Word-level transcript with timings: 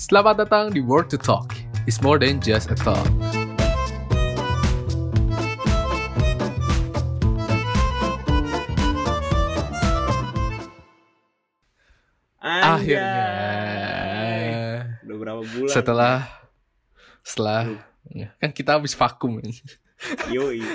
Selamat 0.00 0.48
datang 0.48 0.72
di 0.72 0.80
Word 0.80 1.12
to 1.12 1.20
Talk. 1.20 1.52
It's 1.84 2.00
more 2.00 2.16
than 2.16 2.40
just 2.40 2.72
a 2.72 2.76
talk. 2.80 3.04
Akhirnya. 12.40 13.12
Udah 15.04 15.16
berapa 15.20 15.44
bulan? 15.44 15.68
Setelah 15.68 16.24
setelah 17.20 17.84
ya, 18.08 18.32
kan 18.40 18.56
kita 18.56 18.80
habis 18.80 18.96
vakum. 18.96 19.36
Yoi. 20.32 20.64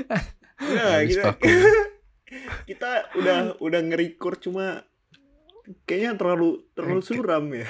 Nah, 0.55 1.01
Habis 1.01 1.17
kita, 1.17 1.25
vakum. 1.33 1.49
kita 2.69 2.91
udah 3.17 3.37
udah 3.57 3.79
nge-record 3.89 4.37
cuma 4.37 4.85
kayaknya 5.89 6.13
terlalu 6.13 6.61
terlalu 6.77 7.01
suram 7.01 7.49
ya. 7.49 7.65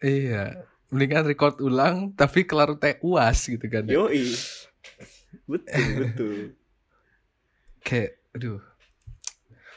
Iya. 0.00 0.66
Mendingan 0.86 1.26
record 1.26 1.58
ulang 1.58 2.12
tapi 2.12 2.42
kelar 2.42 2.76
teh 2.76 2.96
uas 3.00 3.42
gitu 3.42 3.66
kan. 3.66 3.84
Yoi. 3.84 4.32
Betul, 5.44 5.84
betul. 6.02 6.36
Kayak 7.80 8.16
aduh. 8.32 8.60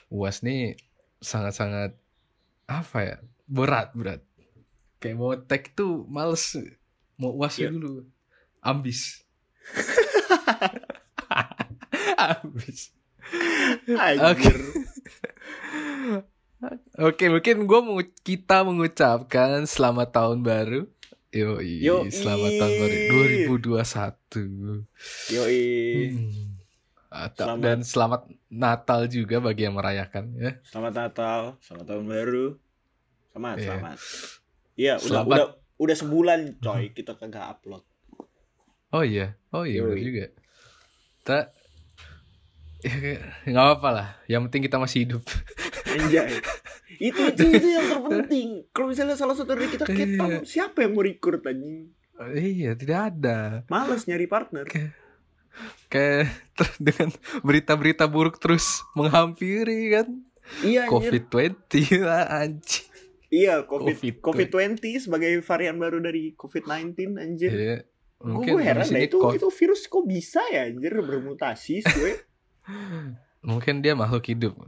Uas 0.09 0.41
nih 0.41 0.73
sangat-sangat 1.19 1.93
apa 2.65 2.97
ya? 2.99 3.15
Berat, 3.45 3.93
berat. 3.93 4.21
Kayak 4.97 5.15
mau 5.15 5.33
tag 5.35 5.63
tuh 5.73 6.03
males. 6.05 6.55
Mau 7.15 7.31
uas 7.35 7.57
Iya. 7.57 7.69
dulu. 7.69 8.03
Ambis. 8.59 9.23
Ambis. 12.19 12.91
Anjir. 13.87 14.57
Oke, 16.99 17.31
mungkin 17.31 17.63
gue 17.63 17.79
mau 17.79 17.95
kita 18.19 18.67
mengucapkan 18.67 19.63
selamat 19.63 20.11
tahun 20.11 20.43
baru. 20.43 20.83
Yoi, 21.29 21.85
Yoi. 21.85 22.09
selamat 22.09 22.51
tahun 22.57 22.73
baru 22.75 22.97
2021. 23.45 24.81
Yoi. 25.29 25.61
Hmm. 26.09 26.57
Atau- 27.07 27.45
Selamat. 27.45 27.61
Dan 27.61 27.77
selamat 27.81 28.21
Natal 28.49 29.01
juga 29.05 29.37
bagi 29.37 29.61
yang 29.63 29.77
merayakan 29.77 30.33
ya. 30.33 30.57
Selamat 30.65 30.93
Natal, 30.95 31.41
selamat 31.61 31.85
tahun 31.85 32.05
baru. 32.05 32.45
Selamat, 33.29 33.55
Iya. 33.55 33.65
selamat. 33.65 33.97
Iya, 34.73 34.93
udah 34.99 35.21
udah 35.23 35.45
udah 35.77 35.95
sebulan 35.95 36.39
coy 36.57 36.89
kita 36.91 37.13
kagak 37.13 37.45
upload. 37.47 37.85
Oh 38.89 39.05
iya, 39.05 39.37
oh 39.51 39.69
iya 39.69 39.85
Yoi. 39.85 40.01
juga. 40.01 40.25
Kita 41.21 41.37
ya, 42.81 42.93
nggak 43.45 43.63
apa-apa 43.69 43.89
lah. 43.91 44.07
Yang 44.25 44.41
penting 44.49 44.61
kita 44.65 44.77
masih 44.77 44.99
hidup. 45.05 45.23
Anjay. 45.85 46.29
itu 46.97 47.21
itu 47.21 47.43
itu 47.45 47.67
yang 47.69 47.85
terpenting. 47.85 48.49
Kalau 48.73 48.87
misalnya 48.89 49.13
salah 49.13 49.37
satu 49.37 49.53
dari 49.53 49.69
kita 49.69 49.85
ketam, 49.85 50.29
Iya. 50.29 50.39
siapa 50.41 50.81
yang 50.81 50.97
mau 50.97 51.05
record 51.05 51.45
anjing? 51.45 51.93
iya, 52.33 52.73
tidak 52.73 52.99
ada. 53.13 53.63
Males 53.69 54.09
nyari 54.09 54.25
partner. 54.25 54.65
Kayak 55.87 56.33
ter- 56.57 56.77
dengan 56.81 57.09
berita-berita 57.41 58.09
buruk 58.09 58.41
terus 58.41 58.81
menghampiri 58.97 59.93
kan. 59.93 60.07
Iya, 60.65 60.89
anjir. 60.89 61.21
COVID-20 61.29 62.01
lah 62.01 62.25
anjing. 62.41 62.87
Iya, 63.29 63.61
COVID 63.69 63.95
COVID. 64.01 64.15
COVID-20 64.25 65.05
sebagai 65.05 65.31
varian 65.45 65.77
baru 65.77 66.01
dari 66.01 66.33
COVID-19 66.33 67.21
anjir. 67.21 67.51
Iya. 67.53 67.77
Gue 68.19 68.35
Mungkin 68.35 68.51
gue 68.57 68.63
heran 68.65 68.83
sini 68.83 69.07
itu 69.07 69.15
itu 69.31 69.47
virus 69.47 69.87
kok 69.87 70.03
bisa 70.03 70.43
ya 70.51 70.67
anjir 70.67 70.91
bermutasi 70.91 71.85
gue. 71.87 72.13
mungkin 73.49 73.79
dia 73.79 73.95
makhluk 73.95 74.27
hidup. 74.27 74.59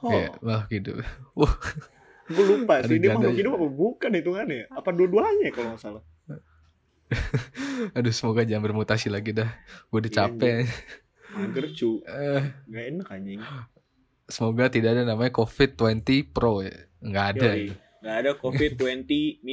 Oh, 0.00 0.10
Kayak 0.10 0.32
makhluk 0.40 0.70
hidup. 0.70 0.94
Wah, 1.34 1.54
gue 2.34 2.44
lupa 2.46 2.74
sih 2.82 2.98
dia 2.98 3.12
makhluk 3.12 3.36
hidup 3.36 3.52
apa 3.54 3.66
bukan 3.68 4.10
hitungannya? 4.12 4.62
Apa 4.68 4.88
dua-duanya 4.90 5.48
kalau 5.50 5.68
nggak 5.70 5.80
salah? 5.80 6.02
aduh 7.96 8.10
semoga 8.10 8.42
jangan 8.42 8.64
bermutasi 8.64 9.08
lagi 9.08 9.30
dah. 9.30 9.50
Gue 9.88 10.00
udah 10.00 10.10
Iya, 10.10 10.18
capek. 10.24 10.56
Mager 11.34 11.66
cu, 11.70 11.90
Eh, 12.04 12.42
nggak 12.64 12.84
enak 12.90 13.08
anjing. 13.10 13.40
semoga 14.24 14.70
tidak 14.70 14.94
ada 14.94 15.02
namanya 15.04 15.30
COVID-20 15.30 16.32
Pro 16.32 16.62
ya. 16.62 16.74
Nggak 16.98 17.26
ada. 17.36 17.50
Yoi. 17.54 17.68
Nggak 18.00 18.16
ada 18.20 18.30
COVID-20 18.36 19.44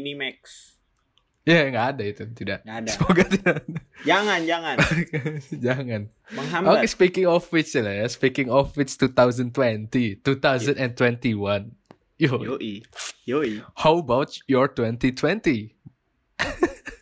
Ya 1.42 1.66
nggak 1.66 1.88
ada 1.92 2.04
itu 2.06 2.22
tidak. 2.32 2.62
Nggak 2.62 2.78
ada. 2.78 2.90
Semoga 2.94 3.24
tidak. 3.26 3.56
ada. 3.66 3.80
Jangan, 4.06 4.40
jangan. 4.46 4.76
jangan. 5.66 6.02
Menghambat. 6.30 6.72
Oke, 6.78 6.86
speaking 6.86 7.26
of 7.26 7.42
which 7.50 7.74
lah 7.74 7.96
ya. 7.96 8.06
Speaking 8.06 8.48
of 8.48 8.70
which 8.78 8.94
2020, 8.96 10.22
2021. 10.22 11.74
Yo, 12.22 12.38
Yoi. 12.38 12.86
Yoi. 13.26 13.52
how 13.74 13.98
about 13.98 14.30
your 14.46 14.70
2020? 14.70 15.74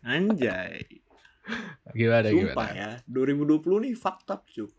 Anjay. 0.02 0.88
Gimana 1.98 2.30
Sumpah 2.30 2.68
gimana? 2.72 2.78
ya, 2.78 2.90
2020 3.10 3.84
nih 3.84 3.94
fakta 3.98 4.38
cu. 4.40 4.70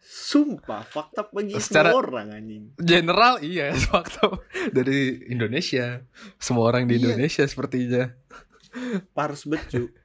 Sumpah, 0.00 0.84
fakta 0.84 1.26
bagi 1.26 1.56
Secara- 1.56 1.90
semua 1.90 2.00
orang 2.00 2.28
anjing. 2.30 2.64
General 2.76 3.40
iya 3.40 3.72
fakta 3.90 4.28
dari 4.70 5.26
Indonesia. 5.26 6.04
Semua 6.36 6.68
orang 6.68 6.86
di 6.86 6.96
Iya. 6.96 7.10
Indonesia 7.10 7.44
sepertinya. 7.44 8.12
Pars 9.10 9.44
bet 9.44 9.64
cu. 9.66 9.84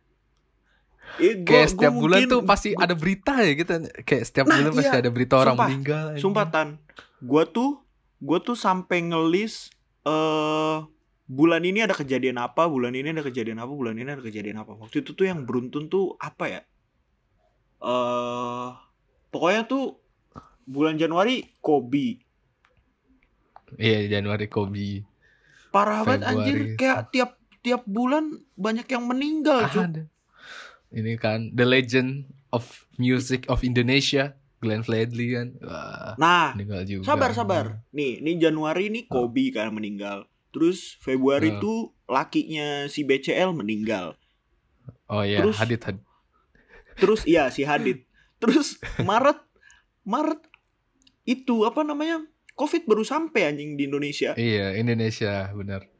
Eh, 1.15 1.37
gua- 1.37 1.45
Kayak 1.45 1.67
gua 1.67 1.71
setiap 1.71 1.93
bulan 1.93 2.17
mungkin- 2.19 2.31
tuh 2.33 2.41
pasti 2.43 2.69
gua- 2.73 2.81
ada 2.81 2.93
berita 2.93 3.33
ya 3.37 3.51
gitu. 3.53 3.71
Kayak 4.01 4.23
setiap 4.25 4.45
Nah, 4.45 4.55
bulan 4.57 4.71
pasti 4.73 4.89
iya. 4.89 4.99
ada 4.99 5.11
berita 5.11 5.35
orang 5.37 5.53
Sumpah. 5.53 5.67
meninggal. 5.69 6.03
anjing. 6.09 6.19
Sumpah 6.19 6.45
Tan, 6.49 6.69
gua 7.21 7.43
tuh 7.45 7.69
gua 8.17 8.37
tuh 8.39 8.57
sampai 8.57 8.97
ngelis 9.05 9.69
eh 10.03 10.77
bulan 11.25 11.61
ini 11.61 11.79
ada 11.79 11.93
kejadian 11.93 12.37
apa, 12.37 12.65
bulan 12.65 12.91
ini 12.91 13.09
ada 13.11 13.21
kejadian 13.21 13.57
apa, 13.57 13.69
bulan 13.69 13.93
ini 13.93 14.05
ada 14.07 14.19
kejadian 14.19 14.57
apa. 14.57 14.73
Waktu 14.75 15.01
itu 15.01 15.13
tuh 15.13 15.25
yang 15.25 15.45
beruntun 15.45 15.87
tuh 15.87 16.17
apa 16.17 16.45
ya? 16.47 16.61
Eh 17.77 18.67
pokoknya 19.29 19.61
tuh 19.65 20.01
bulan 20.65 20.95
Januari 20.95 21.53
Kobe. 21.55 22.17
Iya 23.75 24.09
Januari 24.11 24.47
Kobe. 24.47 25.05
Parah 25.69 26.01
banget 26.01 26.23
anjir, 26.23 26.57
kayak 26.75 27.11
tiap 27.11 27.37
tiap 27.65 27.81
bulan 27.83 28.29
banyak 28.53 28.85
yang 28.85 29.03
meninggal. 29.03 29.65
Ada. 29.65 30.05
Ini 30.93 31.17
kan 31.17 31.49
The 31.51 31.65
Legend 31.65 32.29
of 32.53 32.63
Music 32.95 33.49
of 33.49 33.59
Indonesia, 33.61 34.37
Glenn 34.57 34.85
Fredly 34.85 35.33
kan. 35.33 35.47
Wah, 35.59 36.13
Nah, 36.15 36.53
meninggal 36.53 36.85
juga. 36.85 37.03
sabar 37.03 37.33
sabar. 37.33 37.65
Nih, 37.89 38.21
nih 38.21 38.39
Januari 38.39 38.87
nih 38.87 39.05
Kobe 39.05 39.49
kan 39.49 39.73
meninggal. 39.73 40.29
Terus 40.49 40.95
Februari 40.97 41.51
Hmm. 41.51 41.59
tuh 41.59 41.79
lakinya 42.05 42.85
si 42.85 43.01
BCL 43.01 43.51
meninggal. 43.51 44.15
Oh 45.05 45.19
iya, 45.19 45.41
Terus- 45.41 45.59
Hadid 45.59 45.81
Hadid. 45.81 46.03
Terus 46.95 47.21
iya 47.25 47.49
si 47.49 47.61
Hadid. 47.61 48.07
Terus 48.37 48.77
Maret 49.01 49.41
Maret 50.05 50.39
itu 51.23 51.65
apa 51.65 51.81
namanya? 51.81 52.23
Covid 52.53 52.87
baru 52.87 53.03
sampai 53.03 53.51
anjing 53.51 53.75
di 53.75 53.83
Indonesia. 53.83 54.31
Iya, 54.33 54.79
Indonesia 54.79 55.51
benar. 55.51 55.91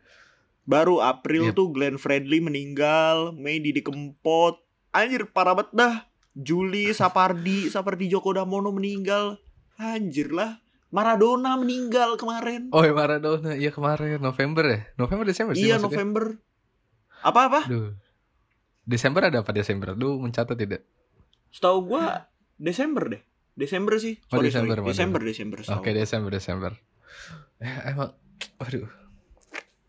Baru 0.66 0.98
April 1.00 1.50
Yep. 1.50 1.56
tuh 1.56 1.68
Glenn 1.70 1.98
Fredly 1.98 2.42
meninggal, 2.42 3.32
Mei 3.32 3.62
Didi 3.62 3.80
Kempot. 3.80 4.60
Anjir 4.90 5.30
parah 5.30 5.54
banget 5.54 5.72
dah. 5.72 5.96
Juli 6.34 6.90
Sapardi, 6.98 7.70
Sapardi 7.70 8.10
Djoko 8.10 8.34
Damono 8.34 8.70
meninggal. 8.70 9.38
Anjir 9.78 10.34
lah. 10.34 10.58
Maradona 10.90 11.54
meninggal 11.56 12.16
kemarin. 12.16 12.72
Oh, 12.72 12.80
ya 12.80 12.92
Maradona. 12.92 13.54
Iya 13.54 13.70
kemarin 13.70 14.18
November 14.18 14.64
ya? 14.64 14.80
November 14.96 15.26
Desember 15.28 15.52
sih 15.54 15.68
iya 15.68 15.76
maksudnya. 15.76 15.92
November. 15.92 16.24
Apa-apa? 17.22 17.60
Duh. 17.68 17.92
Desember 18.82 19.28
ada 19.28 19.42
apa 19.42 19.52
Desember? 19.52 19.92
Lu 19.94 20.18
mencatat 20.18 20.56
tidak? 20.56 20.86
Setahu 21.52 21.90
gua 21.90 22.30
Desember 22.56 23.12
deh. 23.12 23.22
Desember 23.56 23.98
sih. 23.98 24.20
Oh, 24.30 24.40
Sorry, 24.40 24.48
Desember, 24.52 24.78
sorry. 24.80 24.88
Desember, 24.92 25.22
Desember. 25.22 25.58
Oke, 25.68 25.90
gua. 25.90 26.00
Desember 26.00 26.30
Desember. 26.32 26.72
Eh, 27.60 27.76
emang 27.92 28.12
aduh. 28.60 28.88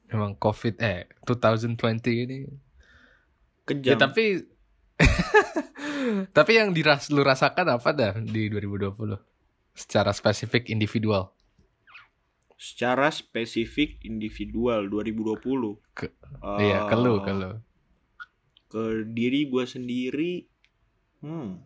Emang 0.06 0.34
Covid 0.34 0.78
eh 0.78 1.06
2020 1.20 1.76
ini. 2.16 2.46
Kejam. 3.64 3.84
Ya 3.84 3.96
tapi 3.96 4.46
tapi 6.32 6.52
yang 6.54 6.70
diras 6.70 7.08
lu 7.08 7.20
rasakan 7.20 7.66
apa 7.72 7.90
dah 7.90 8.12
di 8.16 8.46
2020? 8.46 9.18
Secara 9.72 10.10
spesifik 10.10 10.68
individual. 10.68 11.32
secara 12.56 13.12
spesifik 13.12 14.00
individual 14.02 14.88
2020 14.88 15.76
Ke- 15.92 16.08
Eh, 16.56 16.60
Iya, 16.64 16.88
ke 16.88 16.96
lu, 16.96 17.20
ke 17.20 17.28
lu. 17.28 17.52
ke 18.66 18.82
diri 19.06 19.44
gue 19.44 19.60
sendiri 19.62 20.32
hmm 21.20 21.60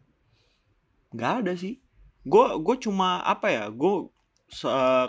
nggak 1.10 1.32
ada 1.40 1.54
sih 1.54 1.78
gue 2.20 2.46
gue 2.56 2.76
cuma 2.80 3.18
apa 3.20 3.48
ya 3.48 3.64
gue 3.68 4.10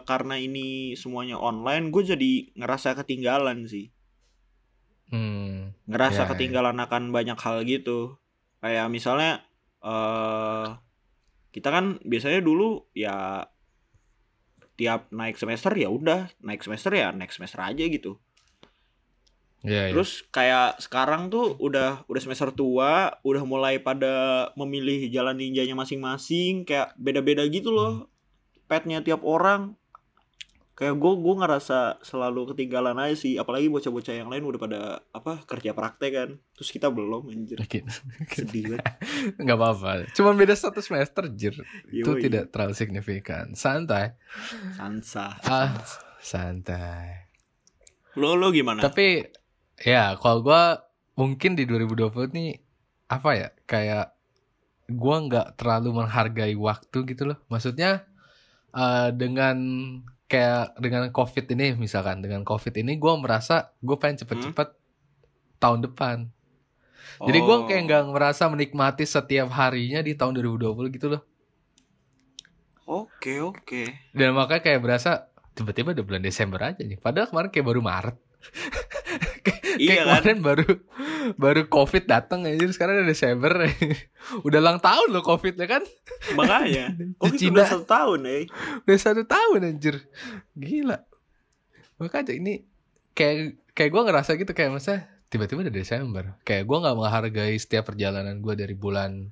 karena 0.06 0.38
ini 0.38 0.94
semuanya 0.94 1.42
online 1.42 1.90
gue 1.90 2.04
jadi 2.14 2.32
ngerasa 2.56 2.94
ketinggalan 3.02 3.66
sih 3.66 3.90
Hmm. 5.12 5.76
ngerasa 5.92 6.24
Ya, 6.24 6.30
ketinggalan 6.32 6.80
akan 6.80 7.12
banyak 7.12 7.36
hal 7.36 7.68
gitu 7.68 8.16
kayak 8.64 8.88
misalnya 8.88 9.44
eh 9.84 10.68
kita 11.52 11.68
kan 11.68 12.00
biasanya 12.08 12.40
dulu 12.40 12.88
ya 12.96 13.44
tiap 14.80 15.12
naik 15.12 15.36
semester 15.36 15.76
ya 15.76 15.92
udah 15.92 16.32
naik 16.40 16.64
semester 16.64 16.96
ya 16.96 17.12
naik 17.12 17.36
semester 17.36 17.60
aja 17.60 17.84
gitu 17.84 18.24
Iya, 19.62 19.82
iya. 19.88 19.94
Terus 19.94 20.26
kayak 20.34 20.82
sekarang 20.82 21.30
tuh 21.30 21.54
udah 21.62 22.02
udah 22.10 22.22
semester 22.22 22.50
tua, 22.50 23.14
udah 23.22 23.46
mulai 23.46 23.78
pada 23.78 24.50
memilih 24.58 25.06
jalan 25.14 25.38
ninjanya 25.38 25.78
masing-masing, 25.78 26.66
kayak 26.66 26.98
beda-beda 26.98 27.46
gitu 27.46 27.70
loh. 27.70 28.10
Petnya 28.72 29.04
tiap 29.04 29.28
orang. 29.28 29.76
Kayak 30.80 30.96
gue 30.96 31.14
gue 31.20 31.36
ngerasa 31.44 32.00
selalu 32.00 32.56
ketinggalan 32.56 32.96
aja 32.96 33.20
sih, 33.20 33.36
apalagi 33.36 33.68
bocah-bocah 33.68 34.16
yang 34.16 34.32
lain 34.32 34.48
udah 34.48 34.60
pada 34.64 34.82
apa 35.12 35.44
kerja 35.44 35.76
praktek 35.76 36.12
kan. 36.16 36.30
Terus 36.56 36.72
kita 36.72 36.88
belum 36.88 37.28
anjir. 37.28 37.60
Sedih 38.32 38.72
banget. 38.72 38.88
nggak 39.44 39.58
apa-apa. 39.60 40.08
Cuma 40.16 40.32
beda 40.32 40.56
satu 40.56 40.80
semester, 40.80 41.28
jir. 41.36 41.52
Itu 41.92 42.16
tidak 42.16 42.56
terlalu 42.56 42.74
signifikan. 42.80 43.52
Santai. 43.60 44.16
Sansa. 44.80 45.36
Ah, 45.44 45.76
santai. 46.24 47.28
Lo 48.16 48.40
lo 48.40 48.56
gimana? 48.56 48.80
Tapi 48.80 49.28
ya 49.84 50.16
kalau 50.16 50.48
gua 50.48 50.80
mungkin 51.20 51.60
di 51.60 51.68
2020 51.68 52.32
nih 52.32 52.52
apa 53.12 53.30
ya 53.36 53.50
kayak 53.68 54.16
gua 54.88 55.20
nggak 55.28 55.60
terlalu 55.60 56.00
menghargai 56.00 56.56
waktu 56.56 56.98
gitu 57.12 57.28
loh. 57.28 57.38
Maksudnya 57.52 58.08
eh, 58.72 59.10
dengan 59.12 59.58
kayak 60.26 60.80
dengan 60.80 61.12
covid 61.12 61.46
ini 61.52 61.76
misalkan 61.76 62.24
dengan 62.24 62.42
covid 62.42 62.72
ini 62.80 62.96
gua 62.96 63.20
merasa 63.20 63.76
gue 63.84 63.98
pengen 64.00 64.24
cepet-cepet 64.24 64.70
tahun 65.60 65.84
depan. 65.86 66.32
Jadi 67.22 67.40
gua 67.44 67.62
Oh. 67.62 67.68
kayak 67.68 67.84
nggak 67.86 68.04
merasa 68.10 68.48
menikmati 68.48 69.04
setiap 69.04 69.52
harinya 69.52 70.00
di 70.00 70.16
tahun 70.16 70.40
2020 70.40 70.88
gitu 70.96 71.08
loh. 71.12 71.22
Oke 72.88 73.40
oke. 73.40 74.12
Dan 74.12 74.34
makanya 74.34 74.64
kayak 74.64 74.82
berasa 74.82 75.28
tiba-tiba 75.52 75.92
udah 75.92 76.06
bulan 76.08 76.24
Desember 76.24 76.60
aja 76.64 76.82
nih. 76.82 76.98
Padahal 76.98 77.28
kemarin 77.28 77.50
kayak 77.52 77.68
baru 77.68 77.82
Maret. 77.84 78.16
Iya 79.72 79.88
kayak 79.88 80.04
kan? 80.04 80.08
kemarin 80.12 80.38
baru 80.44 80.68
baru 81.38 81.66
Covid 81.68 82.08
datang 82.08 82.46
aja 82.46 82.66
sekarang 82.72 83.02
udah 83.02 83.10
Desember. 83.10 83.52
udah 84.48 84.60
ulang 84.62 84.80
tahun 84.80 85.10
loh 85.14 85.24
Covidnya 85.26 85.66
kan. 85.66 85.84
Makanya. 86.36 86.94
Oh 87.22 87.30
Di 87.30 87.38
itu 87.38 87.50
Cina. 87.50 87.62
udah 87.62 87.66
satu 87.70 87.86
tahun 87.86 88.20
eh. 88.26 88.44
Udah 88.86 88.98
satu 88.98 89.24
tahun 89.26 89.60
anjir. 89.68 89.96
Gila. 90.58 90.98
Makanya 92.02 92.34
ini 92.34 92.66
kayak 93.14 93.62
kayak 93.78 93.92
gue 93.94 94.02
ngerasa 94.08 94.32
gitu 94.40 94.52
kayak 94.56 94.72
masa 94.74 95.06
tiba-tiba 95.32 95.64
udah 95.64 95.76
Desember. 95.76 96.24
Kayak 96.44 96.66
gue 96.68 96.78
nggak 96.82 96.98
menghargai 96.98 97.56
setiap 97.58 97.94
perjalanan 97.94 98.42
gue 98.42 98.54
dari 98.58 98.76
bulan 98.76 99.32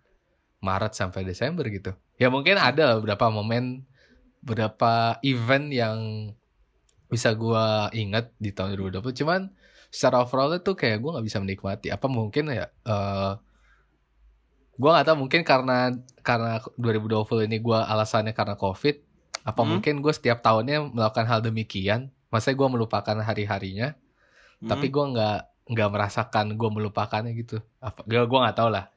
Maret 0.60 0.94
sampai 0.96 1.24
Desember 1.24 1.66
gitu. 1.68 1.96
Ya 2.20 2.28
mungkin 2.28 2.60
ada 2.60 2.94
lah 2.94 2.96
beberapa 3.00 3.32
momen, 3.32 3.88
beberapa 4.44 5.18
event 5.24 5.68
yang 5.72 5.98
bisa 7.10 7.34
gue 7.34 7.66
ingat 7.98 8.32
di 8.38 8.54
tahun 8.54 8.78
2020. 8.78 9.20
Cuman 9.24 9.42
secara 9.90 10.22
overall 10.22 10.54
itu 10.54 10.72
kayak 10.74 10.98
gue 10.98 11.10
nggak 11.14 11.26
bisa 11.26 11.38
menikmati. 11.38 11.88
Apa 11.90 12.06
mungkin 12.06 12.50
ya? 12.50 12.70
eh 12.86 13.34
gue 14.80 14.90
nggak 14.90 15.06
tahu 15.06 15.18
mungkin 15.20 15.42
karena 15.44 15.92
karena 16.22 16.64
2020 16.78 17.50
ini 17.50 17.60
gue 17.60 17.76
alasannya 17.76 18.32
karena 18.32 18.56
covid. 18.56 18.96
Apa 19.44 19.62
Hmm. 19.62 19.70
mungkin 19.76 20.00
gue 20.00 20.14
setiap 20.14 20.40
tahunnya 20.40 20.94
melakukan 20.94 21.26
hal 21.26 21.40
demikian? 21.42 22.08
Masa 22.30 22.54
gue 22.54 22.68
melupakan 22.68 23.18
hari-harinya? 23.20 23.96
Hmm. 24.60 24.68
tapi 24.68 24.92
gue 24.92 25.06
nggak 25.16 25.40
nggak 25.72 25.90
merasakan 25.90 26.60
gue 26.60 26.70
melupakannya 26.70 27.32
gitu 27.32 27.64
apa 27.80 28.04
gue 28.04 28.20
gue 28.20 28.40
nggak 28.44 28.58
tahu 28.60 28.68
lah 28.68 28.92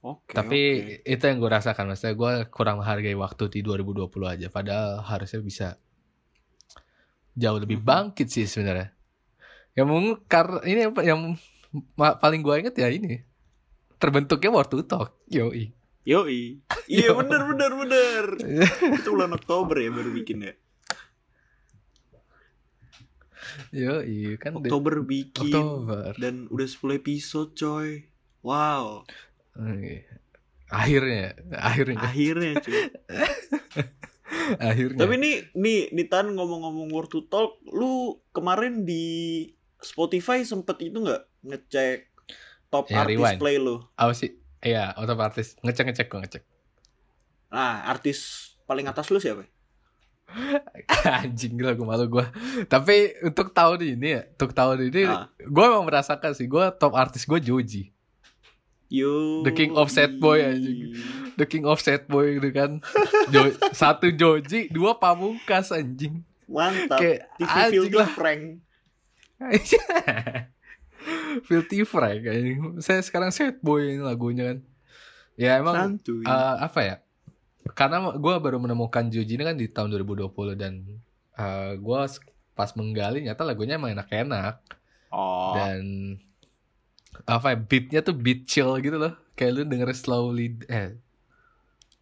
Oke, 0.00 0.30
tapi 0.30 0.60
oke. 1.02 1.10
itu 1.10 1.22
yang 1.26 1.36
gue 1.36 1.50
rasakan 1.50 1.90
maksudnya 1.90 2.14
gue 2.14 2.32
kurang 2.48 2.78
menghargai 2.78 3.12
waktu 3.12 3.50
di 3.50 3.60
2020 3.60 4.06
aja 4.24 4.46
padahal 4.46 5.02
harusnya 5.02 5.42
bisa 5.42 5.68
jauh 7.34 7.58
lebih 7.58 7.82
Mhm. 7.82 7.84
bangkit 7.84 8.30
sih 8.30 8.46
sebenarnya 8.46 8.94
yang 9.74 9.86
karena 10.26 10.58
ini 10.66 10.80
apa 10.90 11.00
yang 11.02 11.20
paling 11.96 12.40
gue 12.42 12.54
inget 12.58 12.74
ya 12.76 12.88
ini 12.90 13.22
terbentuknya 13.96 14.50
War 14.50 14.66
to 14.66 14.82
Talk 14.82 15.14
yoi 15.26 15.70
Yoi. 16.00 16.56
Iya 16.88 17.12
Yo. 17.12 17.20
bener 17.20 17.44
bener 17.44 17.70
bener. 17.76 18.24
Itu 18.98 19.12
bulan 19.12 19.36
Oktober 19.36 19.76
ya 19.76 19.92
baru 19.92 20.10
bikin 20.10 20.48
ya. 20.48 20.54
yoi 23.70 24.34
kan 24.40 24.56
di- 24.58 24.66
Oktober 24.66 25.04
bikin 25.04 25.52
Oktober 25.52 26.16
dan 26.16 26.48
udah 26.48 26.66
10 26.66 26.98
episode 26.98 27.52
coy. 27.52 28.08
Wow. 28.40 29.04
Akhirnya 30.72 31.36
akhirnya 31.52 32.00
Akhirnya 32.00 32.52
cuy. 32.58 32.80
akhirnya 34.72 34.98
Tapi 34.98 35.14
nih 35.20 35.34
nih 35.52 35.80
nih 35.92 36.06
Tan 36.08 36.32
ngomong-ngomong 36.32 36.88
Word 36.90 37.12
to 37.12 37.28
Talk, 37.28 37.60
lu 37.68 38.18
kemarin 38.32 38.88
di 38.88 39.44
Spotify 39.82 40.42
sempet 40.42 40.76
itu 40.80 40.96
nggak 40.96 41.22
ngecek 41.42 41.98
top 42.68 42.86
Ya, 42.86 43.02
artis 43.02 43.16
rewind. 43.16 43.38
play 43.38 43.56
lu? 43.56 43.80
apa 43.92 44.12
sih 44.12 44.36
Iya, 44.60 44.92
otomatis 44.94 45.56
ngecek 45.58 45.84
ngecek 45.86 46.06
gue 46.06 46.20
ngecek. 46.20 46.42
Nah, 47.48 47.82
artis 47.86 48.18
paling 48.62 48.84
atas 48.84 49.08
lu 49.08 49.16
siapa? 49.16 49.48
Anjing 51.16 51.56
gila 51.56 51.72
gue 51.72 51.82
malu 51.82 52.06
gue. 52.08 52.26
Tapi 52.66 52.96
untuk 53.20 53.50
tahun 53.50 53.80
ini 53.90 54.08
ya, 54.10 54.22
untuk 54.28 54.52
tahun 54.52 54.86
ini 54.86 55.02
Ah. 55.04 55.26
gue 55.34 55.64
emang 55.64 55.82
merasakan 55.82 56.32
sih 56.32 56.44
gue 56.44 56.64
top 56.76 56.92
artis 56.92 57.24
gue 57.24 57.40
Joji, 57.40 57.88
Yo. 58.86 59.40
The 59.42 59.50
King 59.50 59.72
of 59.72 59.88
Sad 59.88 60.18
Boy, 60.18 60.42
anjing. 60.42 60.92
the 61.34 61.46
king 61.46 61.64
of 61.64 61.78
sad 61.78 62.04
boy 62.04 62.36
gitu 62.36 62.50
kan. 62.50 62.84
Jo- 63.32 63.54
satu 63.72 64.10
Joji, 64.10 64.68
dua 64.68 64.92
Pamungkas 64.94 65.70
anjing. 65.70 66.20
Mantap. 66.44 66.98
Kayak 66.98 67.32
TV 67.38 67.48
anjing 67.48 67.92
lah. 67.96 68.10
Frank. 68.10 68.42
Filthy 71.46 71.82
Frank. 71.82 72.20
Saya 72.78 73.00
sekarang 73.00 73.30
sad 73.30 73.58
boy 73.58 73.90
ini 73.90 73.98
lagunya 73.98 74.50
kan. 74.50 74.58
Ya 75.34 75.56
emang 75.56 75.96
Santuy. 75.96 76.22
eh, 76.22 76.54
apa 76.60 76.78
ya? 76.80 76.94
Karena 77.72 78.10
gue 78.10 78.32
baru 78.36 78.58
menemukan 78.58 79.06
Joji 79.06 79.32
ini 79.32 79.42
kan 79.42 79.54
di 79.54 79.66
tahun 79.66 79.88
2020 79.96 80.54
dan 80.54 80.72
eh, 81.34 81.70
gue 81.74 81.98
pas 82.52 82.70
menggali 82.74 83.22
nyata 83.22 83.42
lagunya 83.42 83.74
emang 83.74 83.94
enak-enak. 83.94 84.54
oh. 85.10 85.52
dan 85.54 85.82
apa 87.26 87.50
ya 87.50 87.56
beatnya 87.58 88.00
tuh 88.00 88.14
beat 88.14 88.44
chill 88.44 88.70
gitu 88.78 88.94
loh 88.94 89.12
kayak 89.34 89.50
lu 89.52 89.60
denger 89.64 89.90
slowly 89.92 90.56
eh 90.66 90.94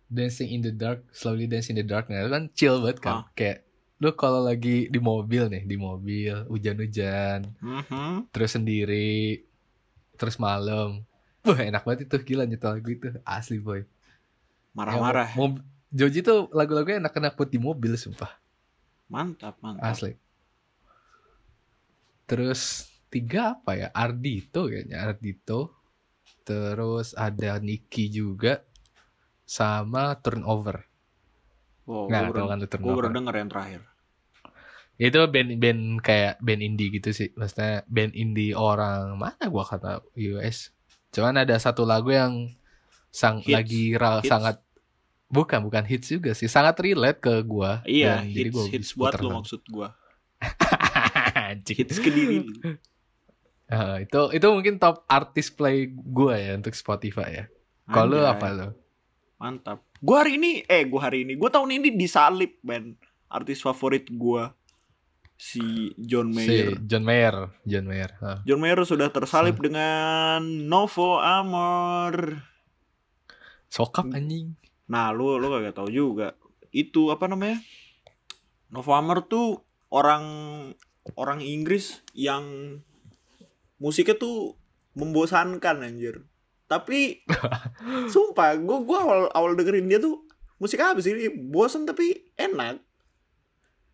dancing 0.07 0.47
in 0.51 0.61
the 0.61 0.71
dark 0.71 1.03
slowly 1.11 1.45
dance 1.45 1.67
in 1.69 1.75
the 1.75 1.83
dark 1.83 2.07
nah 2.07 2.21
itu 2.21 2.29
kan 2.29 2.43
chill 2.53 2.79
banget 2.79 2.99
kan 3.01 3.15
Ah. 3.15 3.25
kayak 3.33 3.65
lu 3.99 4.15
kalau 4.15 4.47
lagi 4.47 4.87
di 4.87 5.01
mobil 5.03 5.51
nih 5.51 5.63
di 5.63 5.75
mobil 5.75 6.47
hujan-hujan 6.47 7.43
Mhm. 7.59 8.31
terus 8.31 8.55
sendiri 8.55 9.43
terus 10.15 10.39
malam. 10.39 11.03
Wah 11.43 11.59
enak 11.59 11.83
banget 11.83 12.07
itu. 12.07 12.17
Gila 12.25 12.43
nyetel 12.43 12.79
lagu 12.79 12.91
itu. 12.91 13.09
Asli 13.23 13.59
boy. 13.59 13.83
Marah-marah. 14.75 15.31
Ya, 15.31 15.39
mob- 15.39 15.63
Joji 15.89 16.21
tuh 16.21 16.53
lagu-lagunya 16.53 17.01
enak-enak 17.01 17.33
buat 17.33 17.49
di 17.49 17.57
mobil 17.57 17.97
sumpah. 17.97 18.35
Mantap, 19.09 19.57
mantap. 19.59 19.89
asli. 19.89 20.13
Terus 22.29 22.85
tiga 23.09 23.57
apa 23.57 23.73
ya? 23.75 23.89
Ardito 23.91 24.69
kayaknya 24.69 25.01
Ardito 25.01 25.73
terus 26.45 27.13
ada 27.13 27.57
Niki 27.57 28.09
juga 28.09 28.61
sama 29.45 30.13
Turnover 30.17 30.85
Wow, 31.89 32.05
nggak 32.07 32.21
gue 32.21 32.29
tahu 32.29 32.37
baru, 32.37 32.49
kan 32.53 32.59
lu 32.61 32.67
gua 32.85 32.95
baru 32.95 33.09
denger 33.17 33.35
yang 33.35 33.49
terakhir. 33.49 33.81
itu 34.99 35.21
band-band 35.31 35.83
kayak 36.03 36.35
band 36.43 36.59
indie 36.61 36.91
gitu 36.91 37.15
sih 37.15 37.31
maksudnya 37.33 37.87
band 37.87 38.13
indie 38.13 38.51
orang 38.51 39.15
mana 39.15 39.47
gua 39.47 39.63
kata 39.63 40.03
US 40.35 40.75
cuman 41.15 41.39
ada 41.39 41.55
satu 41.57 41.87
lagu 41.87 42.11
yang 42.11 42.51
sang 43.09 43.39
Hits. 43.41 43.55
lagi 43.55 43.85
ra- 43.95 44.19
Hits. 44.19 44.27
sangat 44.27 44.57
bukan 45.31 45.63
bukan 45.63 45.87
hits 45.87 46.11
juga 46.11 46.35
sih 46.35 46.51
sangat 46.51 46.83
relate 46.83 47.23
ke 47.23 47.31
gua 47.47 47.81
Iya, 47.87 48.21
dan 48.21 48.27
jadi 48.27 48.51
hits, 48.51 48.57
gua 48.59 48.65
hits 48.69 48.91
buat 48.93 49.13
lagi. 49.15 49.29
maksud 49.31 49.61
gua. 49.71 49.89
Anjing. 51.49 51.77
Hits 51.79 51.97
ke 52.03 52.11
diri 52.11 52.37
lu. 52.43 52.53
Ah, 53.71 53.97
itu 54.05 54.21
itu 54.35 54.47
mungkin 54.51 54.77
top 54.77 55.07
artis 55.07 55.49
play 55.49 55.89
gue 55.95 56.35
ya 56.35 56.53
untuk 56.59 56.75
Spotify 56.75 57.29
ya. 57.31 57.45
Kalau 57.87 58.19
apa 58.21 58.47
lu? 58.51 58.69
Mantap. 59.39 59.87
Gua 60.03 60.27
hari 60.27 60.35
ini, 60.39 60.67
eh 60.67 60.83
gua 60.87 61.11
hari 61.11 61.23
ini, 61.23 61.39
gua 61.39 61.51
tahun 61.51 61.79
ini 61.79 61.95
disalip, 61.95 62.59
Ben. 62.63 62.99
Artis 63.31 63.63
favorit 63.63 64.09
gua 64.11 64.59
si 65.39 65.95
John 65.95 66.35
Mayer. 66.35 66.75
Si 66.75 66.87
John 66.91 67.07
Mayer, 67.07 67.37
John 67.63 67.87
Mayer. 67.87 68.11
Ah. 68.19 68.43
John 68.43 68.59
Mayer 68.59 68.83
sudah 68.83 69.09
tersalip 69.15 69.55
dengan 69.63 70.43
Novo 70.67 71.23
Amor. 71.23 72.43
Sokap 73.71 74.11
anjing. 74.11 74.59
Nah, 74.91 75.15
lu 75.15 75.39
lu 75.39 75.47
kagak 75.55 75.79
tahu 75.79 75.89
juga. 75.95 76.35
Itu 76.75 77.15
apa 77.15 77.31
namanya? 77.31 77.63
Novo 78.75 78.93
Amor 78.93 79.31
tuh 79.31 79.63
orang 79.95 80.25
orang 81.15 81.41
Inggris 81.41 82.03
yang 82.13 82.77
musiknya 83.79 84.19
tuh 84.19 84.59
membosankan 84.99 85.87
anjir. 85.87 86.27
Tapi 86.69 87.25
sumpah, 88.13 88.55
gua 88.59 88.79
gua 88.81 88.99
awal 89.01 89.21
awal 89.33 89.53
dengerin 89.55 89.89
dia 89.89 89.99
tuh 89.99 90.23
musik 90.57 90.79
apa 90.79 91.01
sih? 91.01 91.13
Bosan 91.33 91.83
tapi 91.83 92.33
enak. 92.35 92.85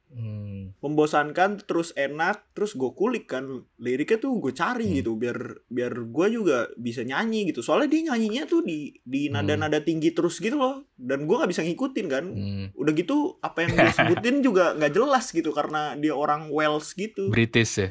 Hmm. 0.06 0.70
membosankan 0.78 1.64
terus 1.64 1.90
enak 1.92 2.46
terus 2.52 2.76
gue 2.76 2.86
kulik 2.92 3.26
kan 3.26 3.42
liriknya 3.74 4.20
tuh 4.20 4.38
gue 4.38 4.52
cari 4.52 4.86
Hmm. 4.86 4.94
gitu 4.94 5.16
biar 5.16 5.34
biar 5.66 5.90
gue 5.90 6.26
juga 6.30 6.70
bisa 6.76 7.02
nyanyi 7.02 7.50
gitu 7.50 7.66
soalnya 7.66 7.90
dia 7.90 8.12
nyanyinya 8.12 8.44
tuh 8.44 8.62
di 8.62 8.94
di 9.00 9.26
nada-nada 9.26 9.80
tinggi 9.80 10.12
terus 10.12 10.38
gitu 10.38 10.54
loh 10.54 10.86
dan 10.94 11.24
gue 11.24 11.34
nggak 11.34 11.50
bisa 11.50 11.66
ngikutin 11.66 12.06
kan 12.06 12.24
Hmm. 12.30 12.66
udah 12.74 12.92
gitu 12.92 13.16
apa 13.40 13.66
yang 13.66 13.72
dia 13.74 13.90
sebutin 14.22 14.38
juga 14.38 14.76
nggak 14.76 14.92
jelas 14.92 15.24
gitu 15.26 15.50
karena 15.50 15.96
dia 15.96 16.14
orang 16.14 16.46
Wales 16.46 16.86
gitu 16.92 17.26
British 17.26 17.74
ya. 17.76 17.90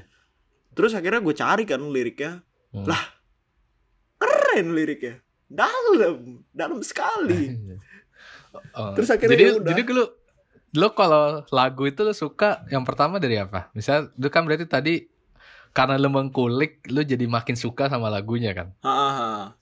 terus 0.71 0.93
akhirnya 0.93 1.19
gue 1.19 1.35
cari 1.35 1.63
kan 1.65 1.83
liriknya 1.83 2.39
Hmm. 2.71 2.89
Lah, 2.89 3.03
keren 4.53 4.69
liriknya 4.71 5.13
dalam 5.49 6.45
dalam 6.53 6.79
sekali 6.85 7.41
Oh, 8.53 8.93
Terus 8.93 9.09
akhirnya 9.09 9.33
jadi 9.33 9.45
ya 9.49 9.53
udah. 9.57 9.69
jadi 9.73 9.81
lu 9.89 10.05
lu 10.77 10.87
kalau 10.93 11.41
lagu 11.49 11.89
itu 11.89 12.05
lu 12.05 12.13
suka 12.13 12.61
yang 12.69 12.85
pertama 12.85 13.17
dari 13.17 13.41
apa? 13.41 13.73
Misal 13.73 14.13
lu 14.13 14.29
kan 14.29 14.45
berarti 14.45 14.69
tadi 14.69 15.09
karena 15.73 15.97
lu 15.97 16.13
mengkulik 16.13 16.85
lu 16.93 17.01
jadi 17.01 17.25
makin 17.25 17.57
suka 17.57 17.89
sama 17.89 18.13
lagunya 18.13 18.53
kan. 18.53 18.69
Hahaha. 18.85 19.57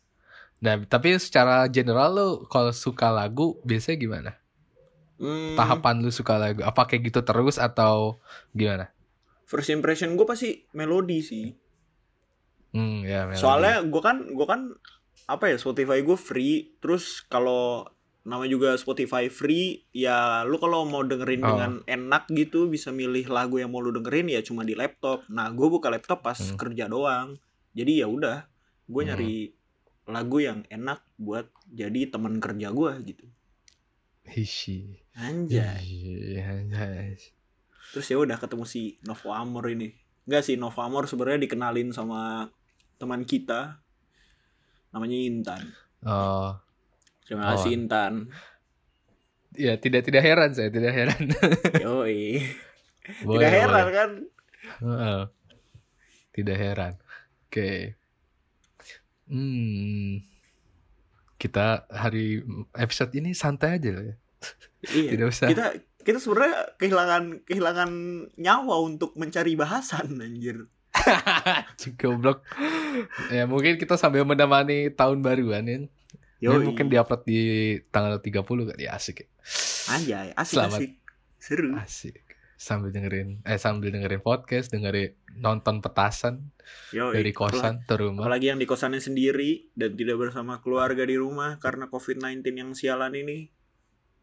Nah, 0.60 0.74
tapi 0.92 1.16
secara 1.24 1.72
general 1.72 2.12
lu 2.12 2.28
kalau 2.52 2.76
suka 2.76 3.08
lagu 3.16 3.64
biasanya 3.64 3.96
gimana? 3.96 4.32
Hmm, 5.16 5.56
Tahapan 5.56 6.04
lu 6.04 6.12
suka 6.12 6.36
lagu 6.36 6.60
apa 6.60 6.84
kayak 6.84 7.16
gitu 7.16 7.24
terus 7.24 7.56
atau 7.56 8.20
gimana? 8.52 8.92
first 9.48 9.72
impression 9.72 10.16
gue 10.16 10.24
pasti 10.24 10.68
melodi 10.72 11.20
sih 11.24 11.52
Hmm, 12.72 13.04
ya 13.04 13.28
melodi. 13.28 13.38
soalnya 13.38 13.84
gue 13.84 14.02
kan 14.02 14.18
gue 14.26 14.48
kan 14.48 14.62
apa 15.26 15.44
ya 15.46 15.56
Spotify 15.56 16.00
gue 16.00 16.16
free 16.16 16.76
terus 16.78 17.24
kalau 17.24 17.84
nama 18.22 18.46
juga 18.46 18.74
Spotify 18.74 19.28
free 19.28 19.88
ya 19.90 20.44
lu 20.44 20.56
kalau 20.56 20.84
mau 20.84 21.02
dengerin 21.02 21.42
Oh. 21.42 21.48
dengan 21.52 21.72
enak 21.86 22.30
gitu 22.30 22.68
bisa 22.68 22.90
milih 22.90 23.28
lagu 23.28 23.58
yang 23.58 23.70
mau 23.70 23.80
lu 23.80 23.92
dengerin 23.92 24.30
ya 24.30 24.40
cuma 24.40 24.62
di 24.62 24.72
laptop 24.72 25.26
nah 25.28 25.50
gue 25.50 25.68
buka 25.68 25.90
laptop 25.90 26.22
pas 26.22 26.38
Hmm. 26.38 26.56
kerja 26.56 26.86
doang 26.86 27.36
jadi 27.72 28.04
ya 28.04 28.08
udah 28.08 28.46
gue 28.86 29.02
Hmm. 29.02 29.10
nyari 29.10 29.36
lagu 30.06 30.38
yang 30.38 30.64
enak 30.68 31.02
buat 31.18 31.48
jadi 31.68 32.08
teman 32.08 32.38
kerja 32.38 32.70
gue 32.70 32.92
gitu 33.06 33.26
Hishi. 34.24 35.02
anjay 35.14 35.88
anjay. 36.40 37.18
terus 37.92 38.06
ya 38.06 38.16
udah 38.18 38.38
ketemu 38.38 38.64
si 38.64 38.82
Novo 39.02 39.32
Amor 39.32 39.68
ini 39.68 39.92
Enggak 40.22 40.46
sih 40.46 40.56
Novo 40.56 40.78
Amor 40.80 41.04
sebenarnya 41.06 41.42
dikenalin 41.42 41.90
sama 41.90 42.46
teman 43.02 43.26
kita 43.26 43.82
namanya 44.92 45.18
Intan 45.18 45.64
Oh, 46.02 46.54
terima 47.26 47.54
kasih 47.54 47.74
Oh. 47.74 47.78
Intan 47.78 48.14
ya 49.52 49.76
tidak 49.76 50.06
tidak 50.06 50.22
heran 50.22 50.54
saya, 50.54 50.70
tidak 50.70 50.94
heran. 50.94 51.24
yoi 51.84 52.40
Boleh, 53.22 53.42
tidak 53.42 53.52
heran 53.52 53.70
boleh. 53.82 53.94
kan 53.94 54.12
Heeh. 54.62 55.22
Tidak 56.32 56.56
heran. 56.56 56.94
Oke. 57.44 57.98
Hmm. 59.28 60.22
Kita 61.36 61.84
hari 61.90 62.40
episode 62.72 63.12
ini 63.14 63.34
santai 63.34 63.76
aja 63.76 63.92
lah 63.92 64.06
ya. 64.06 64.16
iya 64.94 65.10
Tidak 65.12 65.28
usah. 65.28 65.48
kita 65.50 65.66
kita 66.02 66.18
sebenarnya 66.18 66.78
kehilangan 66.78 67.24
kehilangan 67.44 67.92
nyawa 68.38 68.76
untuk 68.82 69.14
mencari 69.14 69.54
bahasan 69.54 70.18
anjir 70.18 70.66
Goblok. 72.00 72.44
ya 73.32 73.48
mungkin 73.48 73.80
kita 73.80 73.96
sambil 73.96 74.28
menemani 74.28 74.92
tahun 74.92 75.24
baruan 75.24 75.64
ya. 75.66 75.80
Yoi. 76.42 76.66
mungkin 76.66 76.90
diupload 76.90 77.22
di 77.24 77.42
tanggal 77.94 78.18
30 78.18 78.42
kali 78.74 78.90
asik 78.90 79.24
ya. 79.24 79.28
anjay 79.94 80.28
asik 80.34 80.56
Selamat. 80.58 80.80
asik 80.82 80.92
seru 81.38 81.70
Asik. 81.78 82.18
Sambil 82.58 82.94
dengerin 82.94 83.42
eh 83.42 83.58
sambil 83.58 83.90
dengerin 83.90 84.22
podcast, 84.22 84.70
dengerin 84.70 85.18
nonton 85.38 85.82
petasan 85.82 86.54
Yoi. 86.94 87.14
dari 87.18 87.34
kosan 87.34 87.82
ke 87.86 87.94
rumah. 87.98 88.26
apalagi 88.26 88.54
yang 88.54 88.62
di 88.62 88.70
kosannya 88.70 89.02
sendiri 89.02 89.74
dan 89.74 89.98
tidak 89.98 90.18
bersama 90.22 90.62
keluarga 90.62 91.02
di 91.06 91.18
rumah 91.18 91.58
karena 91.58 91.90
COVID-19 91.90 92.42
yang 92.54 92.72
sialan 92.78 93.14
ini. 93.18 93.50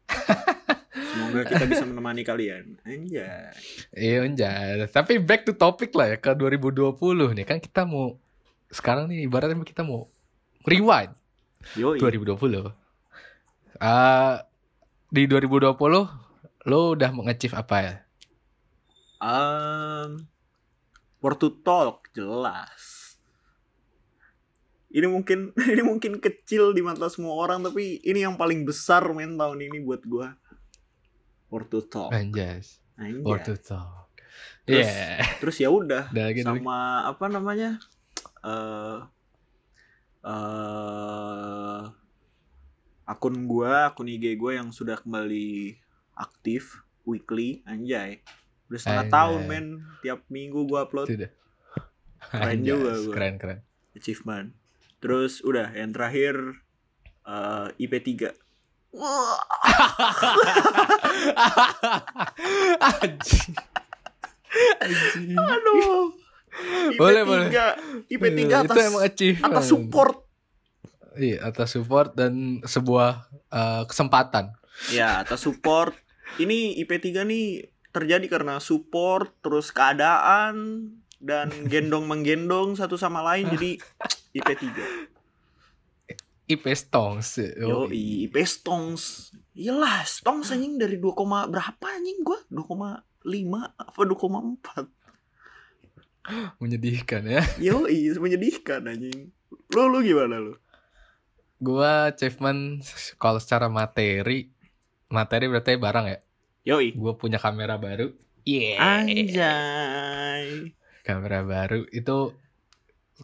Semoga 1.09 1.41
kita 1.49 1.65
bisa 1.65 1.85
menemani 1.89 2.21
kalian. 2.21 2.77
Anjay. 2.85 3.49
Iya 3.97 4.17
anjay. 4.25 4.85
Tapi 4.89 5.17
back 5.17 5.49
to 5.49 5.53
topic 5.57 5.89
lah 5.97 6.13
ya 6.13 6.17
ke 6.21 6.37
2020 6.37 6.93
nih 7.33 7.45
kan 7.45 7.57
kita 7.57 7.83
mau 7.89 8.17
sekarang 8.69 9.09
nih 9.09 9.25
ibaratnya 9.25 9.57
kita 9.65 9.81
mau 9.81 10.05
rewind 10.69 11.17
Yoi. 11.73 11.97
2020. 11.97 12.69
Ah 13.81 14.45
di 15.09 15.25
2020 15.25 15.73
lo 16.69 16.79
udah 16.93 17.09
mengachieve 17.09 17.57
apa 17.57 17.75
ya? 17.81 17.95
Um, 19.19 20.29
for 21.19 21.35
to 21.35 21.51
talk 21.65 22.07
jelas. 22.13 23.17
Ini 24.89 25.05
mungkin 25.05 25.53
ini 25.73 25.81
mungkin 25.81 26.21
kecil 26.21 26.71
di 26.77 26.81
mata 26.85 27.09
semua 27.09 27.33
orang 27.37 27.65
tapi 27.65 28.01
ini 28.05 28.25
yang 28.25 28.37
paling 28.37 28.63
besar 28.65 29.05
men 29.11 29.35
tahun 29.35 29.65
ini 29.65 29.81
buat 29.81 30.05
gua. 30.05 30.37
For 31.49 31.65
to 31.65 31.81
talk. 31.81 32.09
Anjas. 32.11 32.77
Anjay. 32.95 33.21
For 33.21 33.37
to 33.41 33.55
talk. 33.55 34.07
Terus- 34.63 34.85
Iya. 34.85 35.17
Terus 35.37 35.55
ya 35.57 35.69
udah 35.69 36.05
dulu. 36.07 36.45
sama 36.55 36.77
apa 37.05 37.25
namanya 37.27 37.81
eh 38.39 38.99
eh 40.21 41.81
akun 43.03 43.35
gua 43.45 43.89
akun 43.89 44.07
IG 44.07 44.35
gua 44.35 44.55
yang 44.55 44.69
sudah 44.69 44.95
kembali 44.95 45.73
aktif 46.13 46.77
weekly 47.03 47.65
anjay 47.65 48.21
udah 48.67 48.77
setengah 48.77 49.03
Anjay. 49.03 49.15
tahun 49.15 49.39
men 49.43 49.65
tiap 49.99 50.21
minggu 50.27 50.61
gua 50.63 50.85
upload 50.85 51.09
Sudah. 51.09 51.31
Keren 52.29 52.45
Anjas, 52.53 52.67
juga 52.67 52.91
gua. 53.01 53.13
Keren 53.15 53.35
keren. 53.37 53.59
achievement 53.91 54.47
terus 54.99 55.41
udah 55.41 55.73
yang 55.73 55.89
terakhir 55.89 56.35
eh 57.25 57.67
IP3 57.79 58.07
Wah, 58.21 58.35
Anjing. 62.79 63.53
Anjing. 64.81 65.37
aduh 65.37 66.09
IP3 66.89 66.97
Boleh, 66.97 67.23
boleh. 67.23 67.47
IP3 68.09 68.37
Iya, 68.49 68.65
atas 68.65 68.73
itu 68.75 68.79
emang 68.81 69.03
achievement. 69.05 69.45
atas 69.53 69.65
support 69.69 70.15
Iya, 71.19 71.37
atas 71.45 71.69
support 71.75 72.09
dan 72.15 72.63
sebuah 72.63 73.27
eh, 73.51 73.83
kesempatan. 73.85 74.55
Ya, 74.87 75.19
atas 75.19 75.43
support. 75.43 75.91
Ini 76.39 76.79
IP3 76.79 77.27
nih 77.27 77.67
terjadi 77.91 78.23
karena 78.31 78.63
support, 78.63 79.35
terus 79.43 79.75
keadaan, 79.75 80.87
dan 81.19 81.51
gendong-menggendong 81.67 82.79
satu 82.79 82.95
sama 82.95 83.19
lain. 83.25 83.51
Jadi 83.51 83.75
IP3. 84.31 84.63
IP 86.49 86.65
Stongs. 86.73 87.37
Yo, 87.37 87.85
IP 87.93 88.33
Stongs. 88.41 89.29
Iyalah, 89.53 90.01
Stongs 90.01 90.49
anjing 90.49 90.81
dari 90.81 90.97
2, 90.97 91.13
berapa 91.45 91.85
anjing 91.93 92.25
gua? 92.25 92.41
2,5 92.49 93.05
apa 93.77 93.99
2,4? 94.01 94.89
Menyedihkan 96.57 97.21
ya. 97.29 97.45
Yo, 97.69 97.85
menyedihkan 98.17 98.81
anjing. 98.89 99.29
Lu 99.69 99.93
lu 99.93 100.01
gimana 100.01 100.41
lu? 100.41 100.57
Gua 101.61 102.09
achievement 102.09 102.81
kalau 103.21 103.37
secara 103.37 103.69
materi, 103.69 104.49
materi 105.13 105.45
berarti 105.45 105.77
barang 105.77 106.05
ya. 106.09 106.19
Yoi. 106.65 106.97
Gua 106.97 107.13
punya 107.13 107.37
kamera 107.37 107.77
baru. 107.77 108.09
Iya. 108.41 109.05
Anjay. 109.05 110.73
Kamera 111.05 111.45
baru 111.45 111.85
itu 111.93 112.33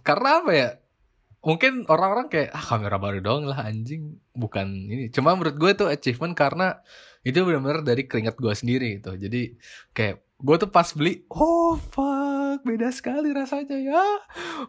karena 0.05 0.46
apa 0.46 0.51
ya? 0.53 0.70
Mungkin 1.45 1.85
orang-orang 1.85 2.25
kayak 2.27 2.49
ah 2.51 2.65
kamera 2.65 2.97
baru 2.97 3.21
doang 3.21 3.45
lah 3.45 3.69
anjing, 3.69 4.17
bukan 4.33 4.65
ini. 4.89 5.13
Cuma 5.13 5.37
menurut 5.37 5.53
gue 5.55 5.71
itu 5.77 5.85
achievement 5.85 6.33
karena 6.33 6.81
itu 7.21 7.37
benar-benar 7.45 7.85
dari 7.85 8.09
keringat 8.09 8.33
gue 8.33 8.53
sendiri 8.57 8.97
gitu. 8.97 9.13
Jadi 9.13 9.53
kayak 9.93 10.25
gue 10.35 10.55
tuh 10.57 10.69
pas 10.73 10.89
beli, 10.91 11.21
oh 11.29 11.77
fuck, 11.77 12.65
beda 12.65 12.89
sekali 12.89 13.29
rasanya 13.29 13.77
ya. 13.77 14.03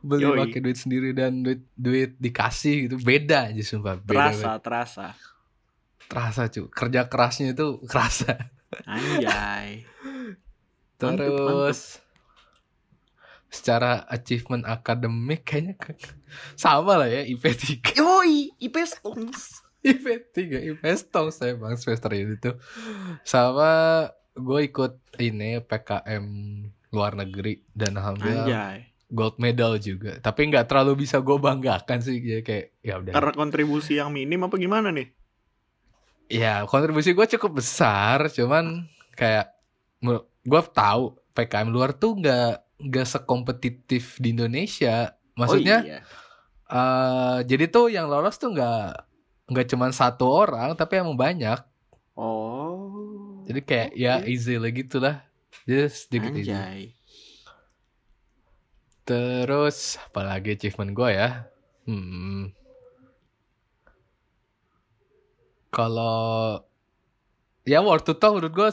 Beli 0.04 0.28
Yoi. 0.28 0.38
pakai 0.46 0.60
duit 0.60 0.78
sendiri 0.78 1.16
dan 1.16 1.40
duit 1.40 1.64
duit 1.74 2.12
dikasih 2.20 2.92
gitu, 2.92 2.96
beda 3.00 3.50
aja 3.50 3.62
sumpah. 3.64 3.96
Beda, 3.96 4.30
Terasa, 4.30 4.50
terasa. 4.60 5.06
terasa 6.06 6.46
cuy 6.46 6.70
kerja 6.70 7.10
kerasnya 7.10 7.50
itu 7.50 7.80
kerasa 7.90 8.52
Anjay. 8.86 9.82
Mantep, 10.96 11.28
terus 11.28 11.98
secara 13.46 14.04
achievement 14.10 14.66
akademik 14.66 15.46
kayaknya 15.46 15.78
sama 16.58 16.98
lah 17.00 17.08
ya 17.08 17.22
IP 17.22 17.44
3 17.46 17.96
Yoi, 17.96 18.50
IP 18.58 18.76
Stongs. 18.84 19.62
IP 19.86 20.34
3 20.34 20.74
IP 20.74 20.82
Stong 20.98 21.30
saya 21.30 21.54
bang 21.54 21.78
semester 21.78 22.10
ini 22.10 22.34
tuh 22.36 22.58
sama 23.22 24.06
gue 24.34 24.60
ikut 24.66 24.98
ini 25.22 25.62
PKM 25.62 26.24
luar 26.90 27.14
negeri 27.14 27.62
dan 27.70 27.94
alhamdulillah 27.96 28.46
Anjay. 28.50 28.78
gold 29.08 29.38
medal 29.38 29.78
juga 29.78 30.18
tapi 30.18 30.50
nggak 30.50 30.66
terlalu 30.66 31.06
bisa 31.06 31.22
gue 31.22 31.38
banggakan 31.38 32.02
sih 32.02 32.18
ya 32.18 32.40
kayak 32.42 32.66
ya 32.82 32.98
udah 32.98 33.12
Karena 33.14 33.32
kontribusi 33.32 33.96
yang 33.96 34.10
minim 34.10 34.42
apa 34.42 34.58
gimana 34.58 34.90
nih? 34.90 35.08
ya 36.26 36.66
kontribusi 36.66 37.14
gue 37.14 37.26
cukup 37.38 37.62
besar 37.62 38.26
cuman 38.34 38.82
kayak 39.14 39.54
gue 40.42 40.62
tahu 40.74 41.14
PKM 41.30 41.70
luar 41.70 41.94
tuh 41.94 42.18
nggak 42.18 42.65
nggak 42.76 43.06
sekompetitif 43.08 44.20
di 44.20 44.36
Indonesia 44.36 45.16
maksudnya 45.32 45.78
oh, 45.80 45.88
iya. 45.88 46.00
eh, 46.68 47.38
jadi 47.48 47.64
tuh 47.72 47.88
yang 47.88 48.08
lolos 48.08 48.36
tuh 48.36 48.52
nggak 48.52 48.90
nggak 49.48 49.66
cuma 49.70 49.88
satu 49.94 50.26
orang 50.26 50.74
tapi 50.74 50.98
emang 51.00 51.14
banyak. 51.16 51.60
Oh 52.16 52.66
jadi 53.46 53.60
kayak 53.62 53.90
ya 53.94 54.14
Oke. 54.18 54.26
easy 54.34 54.54
lah 54.58 54.70
gitu 54.74 54.96
lah. 54.98 55.22
Jadi 55.64 55.86
sedikit 55.86 56.32
easy. 56.34 56.50
Anjay. 56.50 56.82
Terus 59.06 60.02
apalagi 60.02 60.58
achievement 60.58 60.90
gue 60.90 61.10
ya? 61.14 61.46
Hmm. 61.86 62.50
Kalau 65.70 66.58
ya 67.66 67.82
World 67.82 68.02
to 68.02 68.14
Talk 68.14 68.32
menurut 68.32 68.54
gue 68.54 68.68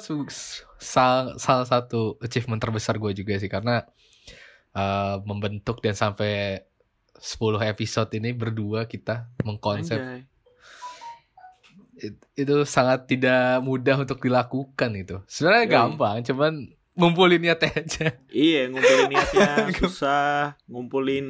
salah, 0.78 1.36
salah 1.36 1.66
satu 1.66 2.16
achievement 2.20 2.58
terbesar 2.58 2.96
gue 2.96 3.12
juga 3.12 3.36
sih 3.36 3.48
karena 3.48 3.84
eh, 4.72 5.16
membentuk 5.24 5.82
dan 5.82 5.94
sampai 5.94 6.62
10 7.16 7.40
episode 7.64 8.10
ini 8.14 8.32
berdua 8.32 8.86
kita 8.86 9.34
mengkonsep 9.42 9.98
anjay. 9.98 10.22
It- 11.96 12.26
itu 12.36 12.66
sangat 12.66 13.06
tidak 13.06 13.62
mudah 13.62 13.96
untuk 13.98 14.18
dilakukan 14.20 14.92
itu 14.94 15.22
sebenarnya 15.26 15.64
Yoi. 15.64 15.72
gampang 15.72 16.16
cuman 16.24 16.54
ngumpulin 16.94 17.40
niat 17.40 17.62
aja. 17.64 18.18
Iya 18.28 18.68
ngumpulin 18.68 19.08
niatnya 19.08 19.50
susah 19.80 20.58
ngumpulin 20.66 21.28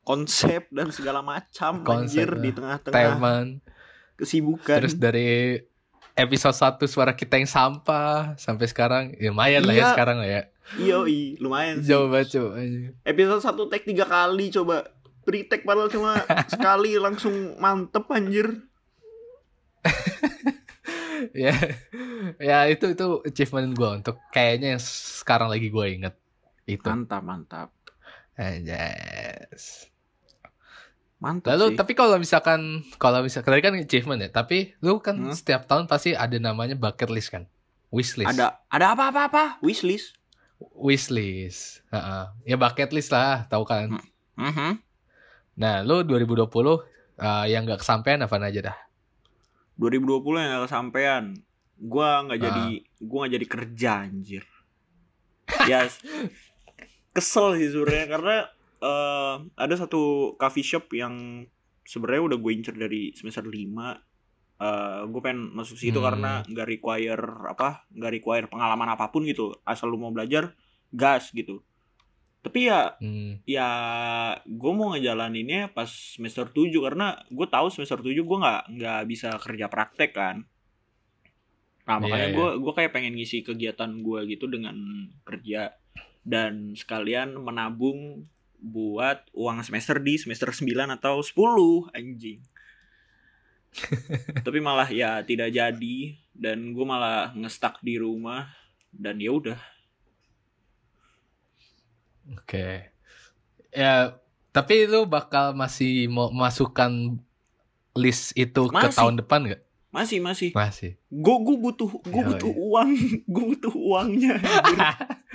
konsep 0.00 0.68
dan 0.70 0.90
segala 0.90 1.20
macam 1.20 1.80
Konsep, 1.80 2.24
anjir 2.24 2.28
eh, 2.30 2.40
di 2.40 2.50
tengah-tengah 2.52 2.94
teman. 3.16 3.46
kesibukan. 4.14 4.76
Terus 4.80 4.94
dari 4.94 5.58
episode 6.14 6.54
1 6.54 6.78
suara 6.86 7.12
kita 7.12 7.36
yang 7.36 7.50
sampah 7.50 8.38
sampai 8.38 8.66
sekarang 8.70 9.04
ya 9.18 9.34
lumayan 9.34 9.66
lah 9.66 9.74
ya 9.74 9.82
Iya. 9.82 9.90
sekarang 9.94 10.16
lah 10.22 10.28
ya. 10.30 10.42
Yoi, 10.80 11.36
lumayan 11.44 11.84
sih. 11.84 11.92
Jauh 11.92 12.08
banget 12.08 12.40
coba. 12.40 12.56
Episode 13.04 13.42
1 13.44 13.68
take 13.68 13.84
tiga 13.84 14.08
kali 14.08 14.48
coba. 14.48 14.88
Pre-take 15.24 15.64
padahal 15.64 15.92
cuma 15.92 16.20
sekali 16.52 16.96
langsung 16.96 17.56
mantep 17.60 18.08
anjir. 18.08 18.64
ya. 21.36 21.52
ya 22.40 22.58
itu 22.68 22.96
itu 22.96 23.06
achievement 23.24 23.76
gue 23.76 23.90
untuk 24.00 24.16
kayaknya 24.32 24.76
yang 24.76 24.82
sekarang 25.20 25.52
lagi 25.52 25.68
gue 25.68 25.86
inget 25.90 26.14
itu. 26.64 26.84
Mantap, 26.84 27.20
mantap. 27.20 27.68
Anjas. 28.34 29.92
Mantap 31.24 31.56
Lalu 31.56 31.72
sih. 31.72 31.76
tapi 31.80 31.92
kalau 31.94 32.20
misalkan 32.20 32.60
kalau 33.00 33.24
misalkan 33.24 33.48
tadi 33.48 33.64
kan 33.64 33.72
achievement 33.74 34.20
ya, 34.20 34.28
tapi 34.28 34.76
lu 34.78 35.00
kan 35.00 35.16
Hmm. 35.16 35.32
setiap 35.32 35.64
tahun 35.64 35.88
pasti 35.88 36.12
ada 36.12 36.36
namanya 36.36 36.76
bucket 36.76 37.08
list 37.08 37.32
kan. 37.32 37.48
Wish 37.88 38.20
list. 38.20 38.28
ada 38.28 38.60
ada 38.68 38.92
apa-apa 38.92 39.20
apa? 39.24 39.44
Wishlist. 39.58 40.20
wish 40.76 41.08
list. 41.08 41.80
Heeh. 41.88 42.24
Ya 42.44 42.56
bucket 42.56 42.92
list 42.92 43.08
lah, 43.08 43.48
tahu 43.48 43.64
kan. 43.64 43.88
Hmm. 43.88 44.04
Mhm. 44.36 44.70
Nah, 45.54 45.80
lu 45.80 46.02
2020 46.02 46.84
eh, 47.16 47.44
yang 47.48 47.64
gak 47.64 47.80
kesampaian 47.80 48.18
apa 48.18 48.36
aja 48.36 48.60
dah? 48.60 48.76
2020 49.76 50.20
yang 50.36 50.50
gak 50.54 50.66
kesampean. 50.68 51.24
Gua 51.74 52.22
nggak 52.22 52.38
jadi 52.38 52.64
gua 53.00 53.18
nggak 53.24 53.34
jadi 53.34 53.46
kerja 53.48 53.90
anjir. 54.02 54.44
ya 55.64 55.86
kesel 57.14 57.54
sih 57.54 57.70
sebenarnya 57.70 58.06
karena 58.08 58.36
eh, 58.84 59.34
ada 59.56 59.74
satu 59.74 60.02
coffee 60.36 60.62
shop 60.62 60.92
yang 60.92 61.46
sebenarnya 61.82 62.22
udah 62.28 62.38
gue 62.38 62.52
incer 62.52 62.72
dari 62.72 63.12
semester 63.12 63.42
5 63.42 63.56
eh 64.54 65.00
gue 65.04 65.20
pengen 65.20 65.50
masuk 65.50 65.74
situ 65.74 65.98
Hmm. 65.98 66.06
karena 66.06 66.32
nggak 66.44 66.68
require 66.70 67.24
apa 67.44 67.88
nggak 67.90 68.12
require 68.12 68.46
pengalaman 68.46 68.86
apa 68.88 69.08
pun 69.08 69.24
gitu 69.24 69.50
asal 69.64 69.88
lu 69.88 69.98
mau 69.98 70.08
belajar 70.08 70.54
gas 70.88 71.32
gitu 71.32 71.58
tapi 72.38 72.68
ya 72.68 72.94
Hmm. 72.96 73.42
ya 73.44 73.68
gue 74.44 74.72
mau 74.72 74.92
ngejalaninnya 74.92 75.72
pas 75.72 75.88
semester 75.88 76.46
7 76.46 76.70
karena 76.78 77.18
gue 77.26 77.46
tahu 77.46 77.66
semester 77.68 77.98
7 77.98 78.14
gue 78.14 78.38
nggak 78.38 78.62
nggak 78.78 79.00
bisa 79.04 79.34
kerja 79.38 79.66
praktek 79.66 80.12
kan 80.12 80.36
nah 81.84 81.98
Iya, 81.98 82.02
makanya 82.06 82.28
iya. 82.30 82.36
gue 82.36 82.48
gue 82.62 82.72
kayak 82.72 82.92
pengen 82.94 83.12
ngisi 83.12 83.42
kegiatan 83.42 83.90
gue 84.00 84.20
gitu 84.30 84.46
dengan 84.46 84.76
kerja 85.26 85.74
dan 86.22 86.72
sekalian 86.72 87.36
menabung 87.36 88.24
buat 88.64 89.28
uang 89.36 89.60
semester 89.60 90.00
di 90.00 90.16
semester 90.16 90.48
9 90.48 90.96
atau 90.96 91.20
10 91.20 91.92
anjing 91.92 92.40
tapi 94.46 94.58
malah 94.64 94.88
ya 94.88 95.20
tidak 95.20 95.52
jadi 95.52 95.98
dan 96.32 96.72
gue 96.72 96.86
malah 96.86 97.36
ngestak 97.36 97.84
di 97.84 98.00
rumah 98.00 98.48
dan 98.88 99.20
ya 99.20 99.36
udah 99.36 99.60
Oke. 102.24 102.88
Ya, 103.68 104.16
tapi 104.48 104.88
lu 104.88 105.04
bakal 105.04 105.52
masih 105.52 106.08
mau 106.08 106.32
masukkan 106.32 107.20
list 107.92 108.32
itu 108.32 108.64
ke 108.72 108.80
Masih. 108.80 108.96
tahun 108.96 109.20
depan 109.20 109.40
gak? 109.52 109.62
masih 109.94 110.18
masih 110.18 110.50
Masih. 110.50 110.98
gue 111.06 111.36
gue 111.46 111.54
butuh 111.54 111.86
gue 111.86 112.22
butuh 112.26 112.50
uang 112.50 112.90
gue 113.30 113.44
butuh 113.54 113.70
uangnya 113.70 114.42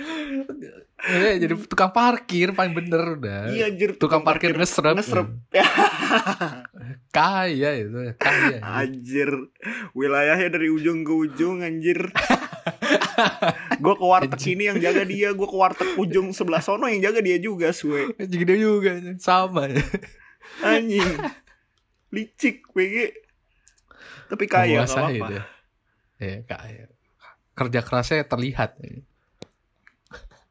anjir. 1.02 1.20
Ya, 1.22 1.32
jadi 1.38 1.54
tukang 1.64 1.90
parkir 1.90 2.50
paling 2.50 2.72
bener 2.72 3.16
udah. 3.16 3.48
iya 3.48 3.66
anjir 3.66 3.96
Tukang 3.96 4.20
parkir 4.20 4.52
ngeserep. 4.52 4.94
ngeserep 4.94 5.28
Kaya 7.10 7.70
itu, 7.76 8.14
kaya. 8.16 8.58
anjir 8.62 9.28
wilayahnya 9.92 10.48
dari 10.48 10.68
ujung 10.68 11.02
ke 11.02 11.10
ujung 11.10 11.60
anjir 11.60 11.98
gue 13.82 13.94
ke 13.94 14.04
warteg 14.04 14.40
ini 14.48 14.64
yang 14.66 14.78
jaga 14.78 15.02
dia 15.02 15.30
gue 15.30 15.44
ke 15.44 15.56
warteg 15.56 15.90
ujung 15.96 16.30
sebelah 16.30 16.60
sono 16.60 16.86
yang 16.86 17.02
jaga 17.02 17.18
dia 17.18 17.36
juga 17.36 17.70
suwe 17.70 18.14
Jadi 18.16 18.44
dia 18.44 18.58
juga 18.58 18.90
sama. 19.16 19.66
anjing 20.60 21.10
licik 22.08 22.68
PG 22.68 22.94
tapi 24.26 24.44
kaya 24.46 24.82
nggak 24.82 24.86
Menguasai 24.86 25.18
apa-apa. 25.18 25.42
Ya, 26.16 26.36
kaya. 26.44 26.84
Kerja 27.50 27.80
kerasnya 27.80 28.22
terlihat. 28.24 28.78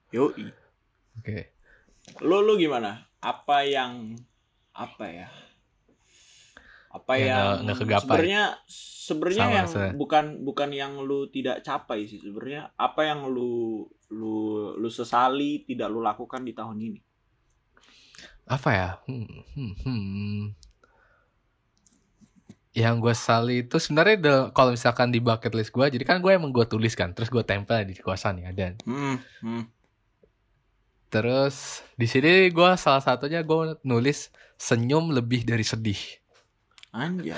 Yoi. 0.10 0.45
Oke. 1.19 1.39
lo 2.26 2.41
lo 2.41 2.58
gimana 2.58 3.06
apa 3.22 3.67
yang 3.67 4.17
apa 4.74 5.06
ya 5.06 5.28
apa 6.89 7.12
Yang 7.22 7.30
yang 7.30 8.02
sebenarnya 8.02 8.43
sebenarnya 9.06 9.45
yang 9.54 9.67
saya. 9.69 9.91
bukan 9.93 10.41
bukan 10.41 10.74
yang 10.74 10.98
lu 11.06 11.30
tidak 11.30 11.62
capai 11.62 12.10
sih 12.10 12.17
sebenarnya 12.17 12.74
apa 12.74 13.06
yang 13.06 13.30
lu 13.30 13.86
lu 14.10 14.74
lu 14.74 14.89
sesali 14.89 15.69
tidak 15.69 15.93
lu 15.93 16.02
lakukan 16.02 16.41
di 16.41 16.58
tahun 16.58 16.82
ini 16.82 17.00
apa 18.50 18.69
ya? 18.74 18.89
Hmm, 19.06 19.45
hmm, 19.54 19.74
hmm. 19.86 20.41
Yang 22.74 22.95
gue 22.98 23.13
sali 23.13 23.56
itu 23.62 23.78
sebenarnya 23.78 24.50
kalau 24.58 24.74
misalkan 24.74 25.13
di 25.13 25.22
bucket 25.22 25.54
list 25.54 25.69
gue, 25.69 25.86
jadi 25.86 26.02
kan 26.02 26.17
gue 26.17 26.34
emang 26.34 26.50
gue 26.50 26.65
tulis 26.65 26.98
kan, 26.98 27.13
terus 27.13 27.30
gue 27.30 27.45
tempel 27.45 27.86
di 27.86 27.93
kosan 28.02 28.41
ya 28.41 28.50
dan 28.50 28.82
hmm, 28.89 29.15
hmm. 29.45 29.63
Terus 31.10 31.86
di 31.98 32.06
sini 32.06 32.54
gue 32.54 32.69
salah 32.78 33.02
satunya 33.02 33.41
gue 33.41 33.78
nulis 33.84 34.30
senyum 34.56 35.10
lebih 35.10 35.43
dari 35.43 35.65
sedih. 35.65 36.00
anjay 36.89 37.34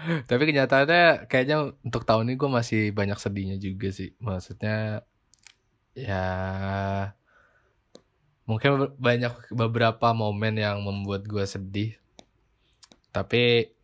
Tapi 0.30 0.42
kenyataannya 0.48 1.28
kayaknya 1.28 1.76
untuk 1.84 2.08
tahun 2.08 2.32
ini 2.32 2.40
gue 2.40 2.50
masih 2.50 2.82
banyak 2.96 3.18
sedihnya 3.20 3.56
juga 3.60 3.92
sih. 3.92 4.16
Maksudnya 4.16 5.04
ya 5.92 6.26
mungkin 8.48 8.96
banyak 8.96 9.52
beberapa 9.52 10.16
momen 10.16 10.56
yang 10.56 10.80
membuat 10.80 11.28
gue 11.28 11.44
sedih. 11.44 12.00
Tapi 13.12 13.74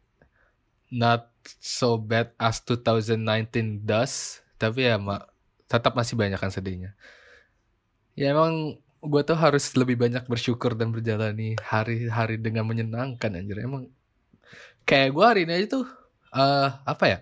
not 0.88 1.28
so 1.60 2.00
bad 2.00 2.32
as 2.40 2.64
2019 2.64 3.84
does. 3.84 4.40
Tapi 4.56 4.88
ya 4.88 4.96
mak 4.96 5.28
tetap 5.68 5.92
masih 5.98 6.16
banyak 6.16 6.40
kan 6.40 6.48
sedihnya. 6.48 6.96
Ya 8.16 8.32
emang 8.32 8.80
gue 8.98 9.22
tuh 9.22 9.36
harus 9.36 9.70
lebih 9.76 10.00
banyak 10.00 10.24
bersyukur 10.26 10.74
dan 10.74 10.90
berjalani 10.90 11.54
hari-hari 11.60 12.40
dengan 12.40 12.64
menyenangkan 12.66 13.36
anjir. 13.36 13.60
Emang 13.62 13.92
kayak 14.82 15.12
gue 15.12 15.24
hari 15.24 15.40
ini 15.44 15.52
aja 15.52 15.66
tuh 15.80 15.86
eh 16.32 16.68
apa 16.84 17.04
ya 17.06 17.18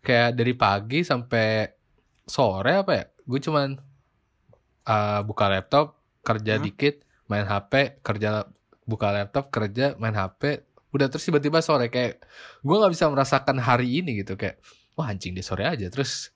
kayak 0.00 0.30
dari 0.34 0.52
pagi 0.54 1.00
sampai 1.02 1.70
sore 2.26 2.72
apa 2.78 2.92
ya 2.94 3.04
gue 3.22 3.38
cuman 3.38 3.68
eh, 4.84 5.20
buka 5.22 5.46
laptop 5.46 5.98
kerja 6.22 6.58
Hmm. 6.58 6.64
dikit 6.64 7.02
main 7.26 7.46
HP 7.46 8.02
kerja 8.02 8.46
buka 8.84 9.08
laptop 9.14 9.50
kerja 9.50 9.94
main 9.98 10.14
HP 10.14 10.62
udah 10.92 11.06
terus 11.08 11.24
tiba-tiba 11.24 11.62
sore 11.64 11.88
kayak 11.88 12.22
gue 12.60 12.76
nggak 12.76 12.92
bisa 12.92 13.08
merasakan 13.08 13.56
hari 13.58 14.02
ini 14.02 14.20
gitu 14.22 14.36
kayak 14.36 14.60
wah 14.94 15.08
anjing 15.08 15.32
di 15.32 15.40
sore 15.40 15.64
aja 15.64 15.88
terus 15.88 16.30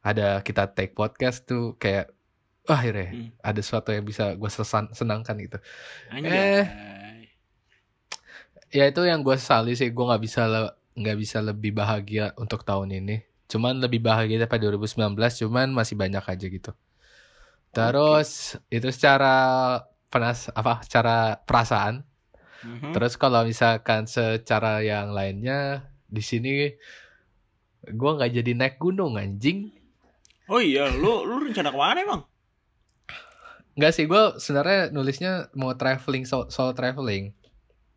ada 0.00 0.40
kita 0.40 0.72
take 0.72 0.96
podcast 0.96 1.44
tuh 1.44 1.76
kayak 1.76 2.10
wah 2.68 2.78
akhirnya 2.78 3.08
Hmm. 3.10 3.28
ada 3.42 3.60
sesuatu 3.60 3.90
yang 3.90 4.04
bisa 4.06 4.34
gue 4.38 4.50
senangkan 4.94 5.34
gitu 5.42 5.58
anjay 6.10 6.66
ya 8.72 8.84
itu 8.88 9.02
yang 9.04 9.20
gue 9.20 9.36
sesali 9.36 9.76
sih 9.76 9.92
gue 9.92 10.04
nggak 10.04 10.22
bisa 10.22 10.42
le- 10.48 10.74
nggak 10.96 11.16
bisa 11.18 11.38
lebih 11.44 11.72
bahagia 11.76 12.32
untuk 12.36 12.62
tahun 12.64 12.92
ini 13.02 13.16
Cuman 13.52 13.84
lebih 13.84 14.00
bahagia 14.00 14.40
daripada 14.40 14.64
2019, 14.64 15.12
cuman 15.36 15.68
masih 15.76 15.92
banyak 15.92 16.24
aja 16.24 16.46
gitu. 16.48 16.72
Terus 17.68 18.56
itu 18.72 18.88
secara 18.88 19.36
penas 20.08 20.48
apa 20.56 20.80
secara 20.80 21.36
perasaan. 21.44 22.00
Mhm. 22.64 22.96
Terus 22.96 23.20
kalau 23.20 23.44
misalkan 23.44 24.08
secara 24.08 24.80
yang 24.80 25.12
lainnya 25.12 25.84
di 26.08 26.24
sini 26.24 26.72
gua 27.92 28.16
nggak 28.16 28.32
jadi 28.40 28.52
naik 28.56 28.76
gunung 28.80 29.20
anjing. 29.20 29.68
Oh 30.48 30.56
iya, 30.56 30.88
lu 30.88 31.28
lu 31.28 31.44
rencana 31.44 31.68
ke 31.68 31.76
mana 31.76 31.98
emang? 32.00 32.22
Nggak 33.72 33.92
sih, 33.96 34.04
gue 34.04 34.22
sebenarnya 34.36 34.92
nulisnya 34.92 35.32
mau 35.56 35.72
traveling 35.72 36.24
solo 36.26 36.72
traveling. 36.72 37.32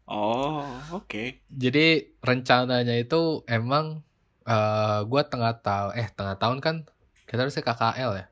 Oh, 0.06 0.62
oke. 0.94 1.42
Jadi 1.50 1.86
rencananya 2.22 2.96
itu 2.96 3.42
emang 3.50 4.06
eh 4.46 5.00
gue 5.04 5.22
tengah 5.26 5.58
tahun, 5.60 5.92
eh 5.98 6.08
tengah 6.14 6.38
tahun 6.38 6.58
kan 6.62 6.76
kita 7.26 7.42
harusnya 7.42 7.66
KKL 7.66 8.12
ya. 8.14 8.26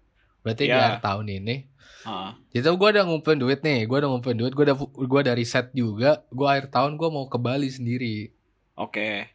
Berarti 0.46 0.64
di 0.64 0.72
Ya. 0.72 0.86
akhir 0.94 1.00
tahun 1.02 1.28
ini. 1.34 1.56
Ah, 2.04 2.36
Jadi 2.52 2.68
gue 2.68 2.90
udah 2.94 3.04
ngumpulin 3.08 3.40
duit 3.40 3.60
nih, 3.64 3.88
gue 3.88 3.98
udah 3.98 4.10
ngumpulin 4.12 4.38
duit, 4.38 4.54
gue 4.54 4.64
udah 4.70 4.78
gue 4.78 5.20
udah 5.24 5.36
riset 5.36 5.72
juga. 5.74 6.22
Gue 6.30 6.46
akhir 6.46 6.68
tahun 6.70 7.00
gue 7.00 7.10
mau 7.10 7.26
ke 7.26 7.40
Bali 7.40 7.72
sendiri. 7.72 8.30
Oke. 8.76 9.32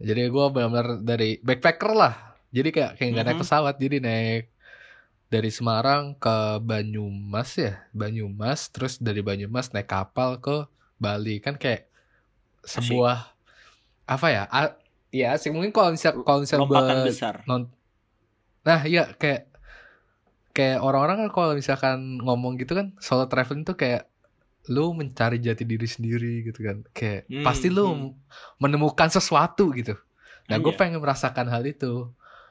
Jadi 0.00 0.20
gue 0.26 0.44
benar-benar 0.50 1.04
dari 1.04 1.36
backpacker 1.38 1.92
lah. 1.92 2.14
Jadi 2.50 2.68
kayak 2.72 2.90
kayak 2.98 3.08
nggak 3.14 3.24
naik 3.26 3.36
Mhm. 3.38 3.44
pesawat, 3.44 3.74
jadi 3.78 3.96
naik 4.00 4.44
dari 5.32 5.50
Semarang 5.54 6.18
ke 6.18 6.30
Banyumas 6.70 7.50
ya, 7.58 7.72
Banyumas, 7.94 8.60
terus 8.74 8.98
dari 9.06 9.22
Banyumas 9.22 9.70
naik 9.74 9.88
kapal 9.90 10.30
ke 10.44 10.66
Bali 11.02 11.38
kan 11.44 11.54
kayak 11.62 11.86
sebuah 12.66 13.16
apa 14.14 14.26
ya? 14.34 14.42
A, 14.50 14.60
ya 15.14 15.28
sih 15.40 15.50
mungkin 15.54 15.72
Lompatan 16.60 16.98
gua 17.00 17.06
besar. 17.08 17.34
non- 17.48 17.70
nah 18.66 18.80
iya 18.84 19.02
kayak 19.20 19.40
kayak 20.56 20.78
orang-orang 20.82 21.16
kan 21.26 21.30
kalau 21.34 21.52
misalkan 21.54 21.98
ngomong 22.20 22.58
gitu 22.60 22.72
kan 22.78 22.86
solo 22.98 23.24
traveling 23.30 23.62
tuh 23.62 23.76
kayak 23.78 24.10
lu 24.70 24.92
mencari 24.94 25.38
jati 25.40 25.64
diri 25.66 25.88
sendiri 25.88 26.46
gitu 26.48 26.60
kan 26.68 26.78
kayak 26.96 27.30
Hmm, 27.30 27.44
pasti 27.46 27.68
lu 27.72 27.82
hmm. 27.86 28.10
menemukan 28.62 29.08
sesuatu 29.10 29.72
gitu 29.74 29.94
nah 30.50 30.56
gue 30.58 30.72
Iya. 30.72 30.78
pengen 30.78 31.00
merasakan 31.04 31.46
hal 31.52 31.62
itu 31.66 32.10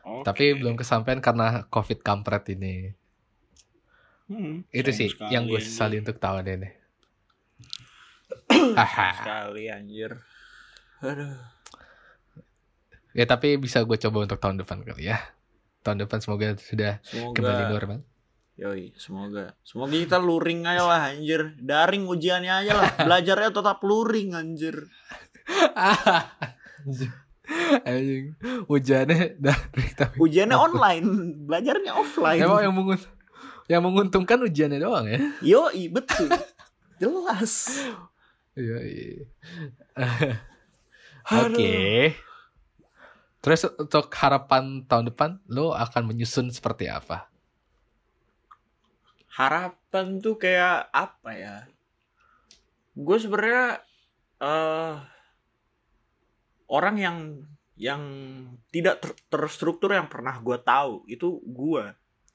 Oke. 0.09 0.25
tapi 0.25 0.57
belum 0.57 0.73
kesampaian 0.73 1.21
karena 1.21 1.69
covid 1.69 2.01
kampret 2.01 2.49
ini 2.57 2.97
Hmm, 4.29 4.61
itu 4.69 4.93
sih 4.93 5.09
sekali, 5.09 5.33
yang 5.33 5.49
gue 5.49 5.57
sesali 5.57 5.97
untuk 5.97 6.21
tahun 6.21 6.45
ini 6.45 6.69
sekali 8.77 9.65
anjir. 9.73 10.21
Aduh. 11.01 11.33
ya 13.17 13.25
tapi 13.25 13.57
bisa 13.57 13.81
gue 13.81 13.97
coba 13.97 14.29
untuk 14.29 14.37
tahun 14.37 14.61
depan 14.61 14.85
kali 14.85 15.09
ya 15.09 15.17
tahun 15.81 16.05
depan 16.05 16.21
semoga 16.21 16.53
sudah 16.61 17.01
kembali 17.33 17.33
Semoga 17.33 17.73
normal 17.73 17.99
Yoi, 18.59 18.91
semoga. 18.99 19.55
Semoga 19.63 19.95
kita 19.95 20.19
luring 20.19 20.67
aja 20.67 20.83
lah 20.83 21.15
anjir. 21.15 21.55
Daring 21.63 22.03
ujiannya 22.03 22.53
aja 22.59 22.73
lah. 22.75 22.91
Belajarnya 23.07 23.55
tetap 23.55 23.79
luring 23.87 24.35
anjir. 24.35 24.83
Anjing. 27.85 28.37
Hujannya 28.69 29.41
dari 29.41 29.87
tapi 29.97 30.15
Ujiannya 30.21 30.57
online, 30.57 31.07
belajarnya 31.49 31.91
offline. 31.97 32.41
emang 32.41 32.61
yang 32.61 32.75
mengunt 32.75 33.03
yang 33.69 33.81
menguntungkan 33.85 34.41
ujiannya 34.41 34.79
doang 34.81 35.05
ya. 35.05 35.19
Yoi, 35.45 35.93
betul. 35.93 36.29
Jelas. 36.97 37.69
Iya. 38.57 38.77
iya. 38.89 39.15
Aduh. 41.29 41.53
Oke. 41.53 41.77
Terus 43.39 43.61
untuk 43.77 44.11
harapan 44.19 44.83
tahun 44.83 45.13
depan 45.13 45.29
lo 45.47 45.71
akan 45.71 46.11
menyusun 46.11 46.49
seperti 46.51 46.89
apa? 46.89 47.29
Harapan 49.31 50.19
tuh 50.19 50.35
kayak 50.35 50.91
apa 50.91 51.31
ya? 51.37 51.55
Gue 52.97 53.15
sebenarnya 53.21 53.79
eh 54.43 54.93
orang 56.69 56.95
yang 56.97 57.17
yang 57.79 58.01
tidak 58.69 58.99
ter- 58.99 59.17
terstruktur 59.31 59.95
yang 59.95 60.11
pernah 60.11 60.35
gue 60.37 60.57
tahu 60.59 61.07
itu 61.07 61.39
gue 61.47 61.83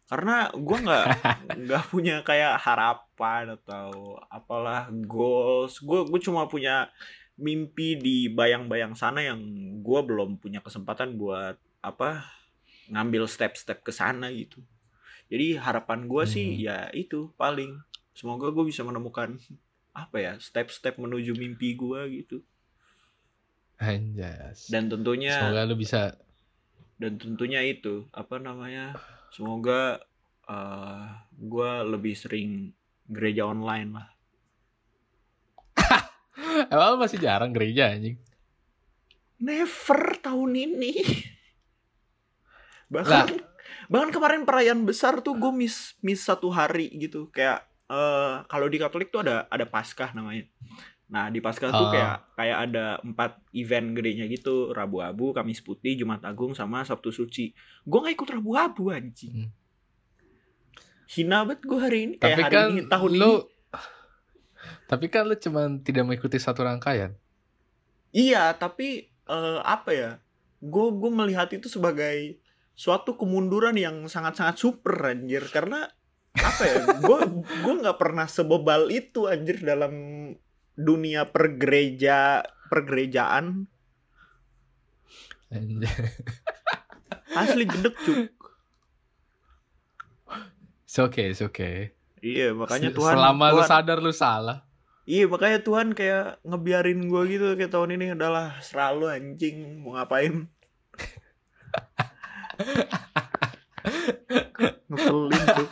karena 0.09 0.49
gue 0.53 0.79
nggak 0.85 1.07
nggak 1.65 1.85
punya 1.89 2.21
kayak 2.25 2.61
harapan 2.61 3.57
atau 3.57 4.21
apalah 4.29 4.89
goals. 4.93 5.81
Gue 5.81 6.05
gue 6.09 6.21
cuma 6.21 6.45
punya 6.49 6.89
mimpi 7.35 7.99
di 7.99 8.31
bayang-bayang 8.31 8.95
sana 8.95 9.25
yang 9.25 9.41
gue 9.83 10.01
belum 10.07 10.39
punya 10.39 10.61
kesempatan 10.63 11.17
buat 11.19 11.57
apa 11.83 12.25
ngambil 12.89 13.25
step-step 13.29 13.81
ke 13.81 13.93
sana 13.93 14.29
gitu. 14.33 14.61
Jadi 15.33 15.57
harapan 15.57 16.05
gue 16.05 16.25
sih 16.29 16.57
Hmm. 16.57 16.65
ya 16.69 16.79
itu 16.93 17.33
paling. 17.37 17.81
Semoga 18.15 18.53
gue 18.55 18.65
bisa 18.69 18.85
menemukan 18.87 19.35
apa 19.95 20.17
ya 20.19 20.33
step-step 20.39 20.99
menuju 20.99 21.35
mimpi 21.35 21.75
gue 21.75 22.01
gitu 22.23 22.43
Anjas. 23.79 24.71
dan 24.71 24.87
tentunya 24.87 25.35
Semoga 25.35 25.67
lo 25.67 25.75
bisa 25.75 26.15
dan 26.95 27.19
tentunya 27.19 27.61
itu 27.67 28.07
apa 28.15 28.39
namanya 28.39 28.95
semoga 29.35 29.99
eh 30.47 31.05
gue 31.35 31.71
lebih 31.91 32.15
sering 32.15 32.71
gereja 33.09 33.45
online 33.51 33.91
lah. 33.93 34.09
Emang 36.73 37.01
masih 37.01 37.19
jarang 37.21 37.53
gereja 37.53 37.93
anjing. 37.93 38.17
never 39.43 40.17
tahun 40.25 40.53
ini. 40.57 40.93
Bahkan 42.89 43.27
bahkan 43.93 44.11
kemarin 44.15 44.49
perayaan 44.49 44.89
besar 44.89 45.21
tuh 45.21 45.37
gue 45.37 45.53
miss 45.53 45.99
miss 46.01 46.25
satu 46.25 46.49
hari 46.49 46.89
gitu. 46.97 47.29
Kayak 47.29 47.67
eh 47.91 48.35
kalau 48.49 48.71
di 48.71 48.81
Katolik 48.81 49.13
tuh 49.13 49.27
ada 49.27 49.45
ada 49.51 49.67
Paskah 49.69 50.17
namanya 50.17 50.49
nah 51.05 51.29
di 51.29 51.39
Paskah 51.39 51.69
tuh 51.69 51.87
Oh. 51.87 51.93
kayak 51.93 52.17
kayak 52.33 52.59
ada 52.65 52.85
empat 53.01 53.37
event 53.53 53.93
gedenya 53.93 54.25
gitu 54.25 54.73
Rabu 54.73 54.99
Abu 54.99 55.31
Kamis 55.31 55.61
Putih 55.61 55.95
Jumat 55.95 56.25
Agung 56.25 56.57
sama 56.57 56.81
Sabtu 56.83 57.13
Suci 57.13 57.53
gue 57.85 57.99
nggak 58.01 58.17
ikut 58.17 58.29
Rabu 58.31 58.51
Abu 58.55 58.89
anjing 58.89 59.47
Hmm. 59.47 59.51
hina 61.07 61.45
banget 61.45 61.61
gue 61.63 61.79
hari 61.79 61.99
ini 62.03 62.15
kayak 62.17 62.33
Tapi 62.33 62.43
hari 62.43 62.55
kan 62.57 62.69
ini 62.71 62.83
tahun 62.89 63.13
lo 63.15 63.31
ini 63.31 63.53
Tapi 64.91 65.07
kan 65.09 65.29
lo 65.29 65.37
cuman 65.37 65.81
tidak 65.81 66.05
mengikuti 66.05 66.41
satu 66.41 66.65
rangkaian. 66.65 67.13
Iya, 68.11 68.57
tapi 68.57 69.05
eh, 69.11 69.61
apa 69.61 69.91
ya? 69.93 70.11
Gue 70.61 70.89
gue 70.89 71.11
melihat 71.13 71.53
itu 71.53 71.69
sebagai 71.69 72.41
suatu 72.73 73.15
kemunduran 73.15 73.77
yang 73.77 74.09
sangat-sangat 74.09 74.57
super 74.57 74.97
anjir 75.05 75.45
karena 75.53 75.85
apa 76.33 76.63
ya? 76.65 76.77
Gue 76.97 77.19
gue 77.61 77.75
nggak 77.77 77.99
pernah 78.01 78.25
sebebal 78.25 78.89
itu 78.89 79.29
anjir 79.29 79.61
dalam 79.61 79.93
dunia 80.75 81.31
pergereja 81.31 82.43
pergerejaan 82.67 83.71
asli 87.33 87.65
gedek 87.65 87.97
cuk. 87.97 88.29
It's 90.85 90.99
okay, 90.99 91.31
it's 91.31 91.43
okay. 91.43 91.95
Iya, 92.19 92.55
makanya 92.55 92.91
Se- 92.91 92.97
Tuhan 92.97 93.15
Selama 93.15 93.45
lu 93.51 93.55
Tuhan- 93.61 93.71
sadar 93.71 93.99
lu 93.99 94.11
salah. 94.11 94.59
Iya, 95.05 95.29
makanya 95.29 95.61
Tuhan 95.61 95.93
kayak 95.93 96.41
ngebiarin 96.43 97.07
gue 97.07 97.23
gitu 97.29 97.53
kayak 97.55 97.69
tahun 97.69 97.93
ini 97.95 98.17
adalah 98.17 98.57
selalu 98.65 99.13
anjing 99.13 99.85
mau 99.85 99.95
ngapain. 99.95 100.49
Ngeselin 104.89 105.45
tuh. 105.55 105.69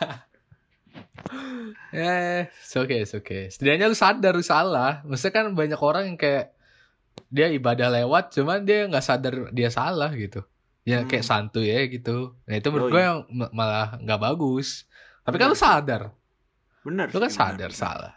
Eh, 1.93 2.49
it's 2.49 2.73
okay, 2.73 2.99
it's 2.99 3.13
okay. 3.13 3.47
Setidaknya 3.47 3.85
lu 3.85 3.93
sadar 3.93 4.33
lu 4.33 4.41
salah. 4.41 4.99
Maksudnya 5.03 5.33
kan 5.35 5.45
banyak 5.51 5.77
orang 5.77 6.03
yang 6.05 6.17
kayak 6.17 6.49
dia 7.29 7.47
ibadah 7.47 7.93
lewat, 7.93 8.33
cuman 8.33 8.61
dia 8.61 8.85
nggak 8.85 9.01
sadar 9.01 9.33
dia 9.49 9.69
salah 9.69 10.09
gitu. 10.11 10.41
Ya 10.83 10.99
Hmm. 10.99 11.07
kayak 11.07 11.21
santuy 11.21 11.69
ya 11.69 11.85
gitu. 11.85 12.33
Nah 12.43 12.55
itu 12.55 12.67
menurut 12.67 12.89
Yoi. 12.89 12.93
gue 12.93 13.03
yang 13.03 13.19
ma- 13.29 13.53
malah 13.53 13.95
nggak 13.95 14.19
bagus. 14.19 14.89
Tapi 15.21 15.37
kan 15.37 15.47
lu 15.47 15.53
Bener. 15.53 15.63
sadar, 15.63 16.01
Bener. 16.81 17.07
lu 17.07 17.17
kan 17.17 17.29
sih, 17.29 17.37
sadar 17.37 17.69
bener. 17.69 17.71
salah. 17.71 18.13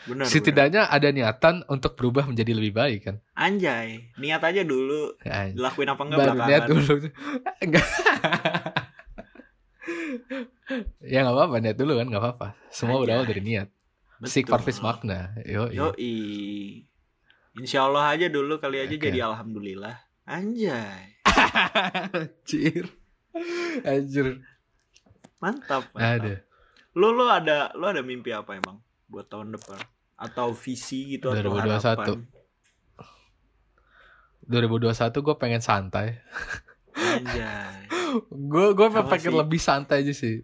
Bener, 0.00 0.22
bener. 0.22 0.30
Setidaknya 0.30 0.82
ada 0.86 1.08
niatan 1.08 1.66
untuk 1.66 1.92
berubah 1.92 2.22
menjadi 2.24 2.52
lebih 2.52 2.70
baik 2.70 3.00
kan. 3.02 3.16
Anjay, 3.34 4.14
niat 4.14 4.38
aja 4.38 4.62
dulu. 4.62 5.18
Ya, 5.20 5.50
Dilakuin 5.50 5.88
apa 5.88 6.02
enggak 6.02 6.18
baru 6.18 6.30
belakangan. 6.30 6.46
niat 6.46 6.62
dulu. 6.64 6.92
Enggak. 7.64 7.86
Ya 11.04 11.24
nggak 11.24 11.36
apa-apa 11.36 11.56
niat 11.60 11.76
dulu 11.76 11.92
kan 11.98 12.06
nggak 12.08 12.22
apa-apa. 12.22 12.48
Semua 12.68 13.00
Anjay. 13.00 13.04
berawal 13.06 13.24
dari 13.26 13.42
niat. 13.42 13.68
Betul. 14.18 14.30
Seek 14.34 14.50
peace 14.50 14.82
makna. 14.82 15.34
Yo, 15.46 15.70
Yoi. 15.70 16.82
Insya 17.58 17.86
Allah 17.86 18.14
aja 18.14 18.26
dulu 18.30 18.58
kali 18.58 18.82
aja 18.82 18.94
Oke. 18.94 19.04
jadi 19.10 19.18
alhamdulillah. 19.26 19.96
Anjay. 20.26 21.18
Anjir. 22.18 22.86
Anjir. 23.86 24.42
Mantap, 25.38 25.86
mantap. 25.94 26.18
Ada. 26.22 26.34
Lo 26.98 27.14
lo 27.14 27.30
ada 27.30 27.70
lo 27.78 27.86
ada 27.86 28.02
mimpi 28.02 28.34
apa 28.34 28.58
emang 28.58 28.82
buat 29.06 29.30
tahun 29.30 29.54
depan? 29.54 29.78
Atau 30.18 30.50
visi 30.50 31.14
gitu 31.14 31.30
atau 31.30 31.54
2021. 31.54 31.78
harapan? 31.78 32.18
2021 34.48 35.24
gue 35.24 35.36
pengen 35.38 35.62
santai. 35.62 36.18
Gue 38.28 38.66
gue 38.72 38.86
Sama 38.88 39.06
pikir 39.06 39.30
sih. 39.30 39.36
lebih 39.36 39.60
santai 39.60 40.02
aja 40.02 40.12
sih 40.12 40.42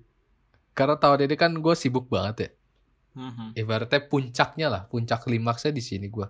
karena 0.71 0.95
tahun 0.95 1.25
ini 1.25 1.35
kan 1.35 1.53
gue 1.55 1.75
sibuk 1.75 2.07
banget 2.07 2.37
ya 2.39 2.51
Mhm. 3.15 3.55
ibaratnya 3.55 4.03
puncaknya 4.05 4.67
lah 4.67 4.83
puncak 4.85 5.23
klimaksnya 5.23 5.71
di 5.71 5.79
sini 5.79 6.11
gue 6.11 6.27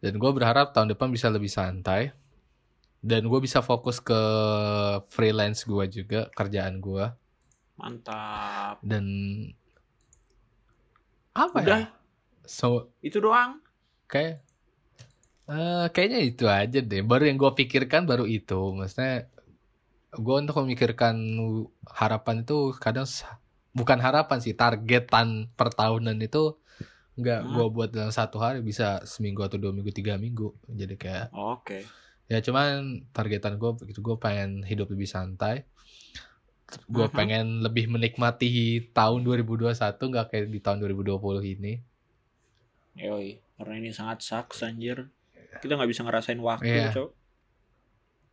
dan 0.00 0.18
gue 0.18 0.30
berharap 0.30 0.74
tahun 0.74 0.90
depan 0.90 1.08
bisa 1.08 1.30
lebih 1.30 1.46
santai 1.46 2.10
dan 2.98 3.22
gue 3.24 3.38
bisa 3.38 3.62
fokus 3.62 4.02
ke 4.02 4.18
freelance 5.08 5.62
gue 5.62 5.84
juga 5.88 6.26
kerjaan 6.34 6.82
gue 6.82 7.06
Mantap. 7.78 8.82
dan 8.82 9.06
apa 11.30 11.54
Udah, 11.56 11.78
ya 11.78 11.88
so 12.42 12.90
itu 12.98 13.22
doang. 13.22 13.62
kayak 14.04 14.42
eh, 15.50 15.84
kayaknya 15.94 16.20
itu 16.30 16.44
aja 16.60 16.78
deh 16.90 17.02
baru 17.10 17.22
yang 17.28 17.38
gue 17.42 17.52
pikirkan 17.60 18.02
baru 18.10 18.24
itu 18.38 18.60
maksudnya 18.78 19.12
gue 20.24 20.36
untuk 20.42 20.56
memikirkan 20.62 21.14
harapan 22.00 22.36
itu 22.44 22.56
kadang 22.84 23.06
bukan 23.78 23.98
harapan 24.06 24.38
sih 24.44 24.54
targetan 24.62 25.28
per 25.58 25.68
tahunan 25.80 26.18
itu 26.28 26.42
nggak 27.20 27.40
Hmm. 27.42 27.52
gue 27.54 27.66
buat 27.76 27.90
dalam 27.96 28.12
satu 28.18 28.36
hari 28.44 28.58
bisa 28.70 28.86
seminggu 29.12 29.40
atau 29.46 29.58
dua 29.62 29.72
minggu 29.76 29.92
tiga 29.98 30.14
minggu 30.24 30.48
jadi 30.80 30.94
kayak 31.02 31.26
Oke. 31.34 31.78
ya 32.32 32.38
cuman 32.46 32.66
targetan 33.16 33.54
gue 33.60 33.70
begitu 33.80 34.00
gue 34.06 34.16
pengen 34.24 34.50
hidup 34.70 34.88
lebih 34.94 35.08
santai 35.14 35.56
gue 36.90 37.06
Mhm. 37.06 37.14
pengen 37.18 37.46
lebih 37.66 37.84
menikmati 37.94 38.48
tahun 38.94 39.20
2021 39.26 40.02
nggak 40.10 40.26
kayak 40.30 40.46
di 40.54 40.60
tahun 40.64 40.78
2020 40.82 41.42
ini 41.54 41.72
Yoi, 42.98 43.30
karena 43.56 43.74
ini 43.80 43.90
sangat 43.98 44.18
sucks 44.28 44.58
anjir. 44.68 44.98
Kita 45.58 45.74
nggak 45.74 45.90
bisa 45.90 46.06
ngerasain 46.06 46.38
waktu, 46.38 46.70
Iya. 46.70 46.94
Cok. 46.94 47.10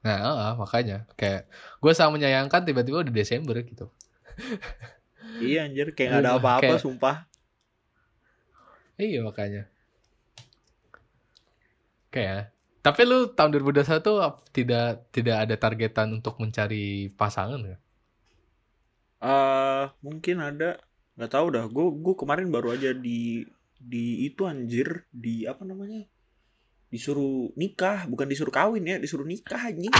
Nah, 0.05 0.17
ah, 0.21 0.53
makanya 0.53 1.09
kayak 1.17 1.49
gue 1.81 1.91
sangat 1.91 2.21
menyayangkan 2.21 2.61
tiba-tiba 2.63 3.01
udah 3.01 3.11
Desember 3.11 3.57
gitu. 3.59 3.89
Iya 5.41 5.65
anjir, 5.65 5.91
kayak 5.97 6.09
nggak 6.13 6.23
ada 6.23 6.31
Aduh, 6.37 6.41
apa-apa, 6.41 6.61
kayak- 6.63 6.83
sumpah. 6.85 7.15
Iya 8.95 9.19
makanya. 9.25 9.63
Kayak. 12.09 12.53
Tapi 12.81 13.01
lu 13.03 13.27
tahun 13.35 13.51
2021 13.51 13.99
tuh 13.99 14.17
tidak 14.55 15.11
tidak 15.11 15.37
ada 15.43 15.55
targetan 15.59 16.07
untuk 16.15 16.39
mencari 16.39 17.11
pasangan 17.11 17.59
ya? 17.59 17.77
Eh, 19.17 19.83
mungkin 19.99 20.39
ada 20.39 20.79
nggak 21.19 21.31
tahu 21.33 21.47
dah. 21.51 21.65
Gue 21.67 21.91
gue 21.99 22.15
kemarin 22.15 22.47
baru 22.47 22.77
aja 22.77 22.95
di 22.95 23.43
di 23.77 24.23
itu 24.23 24.47
anjir 24.47 25.03
di 25.11 25.43
apa 25.43 25.67
namanya? 25.67 26.07
Disuruh 26.87 27.51
nikah, 27.53 28.07
bukan 28.07 28.25
disuruh 28.25 28.49
kawin 28.49 28.79
ya, 28.81 28.95
disuruh 28.95 29.23
nikah 29.23 29.59
anjing. 29.61 29.91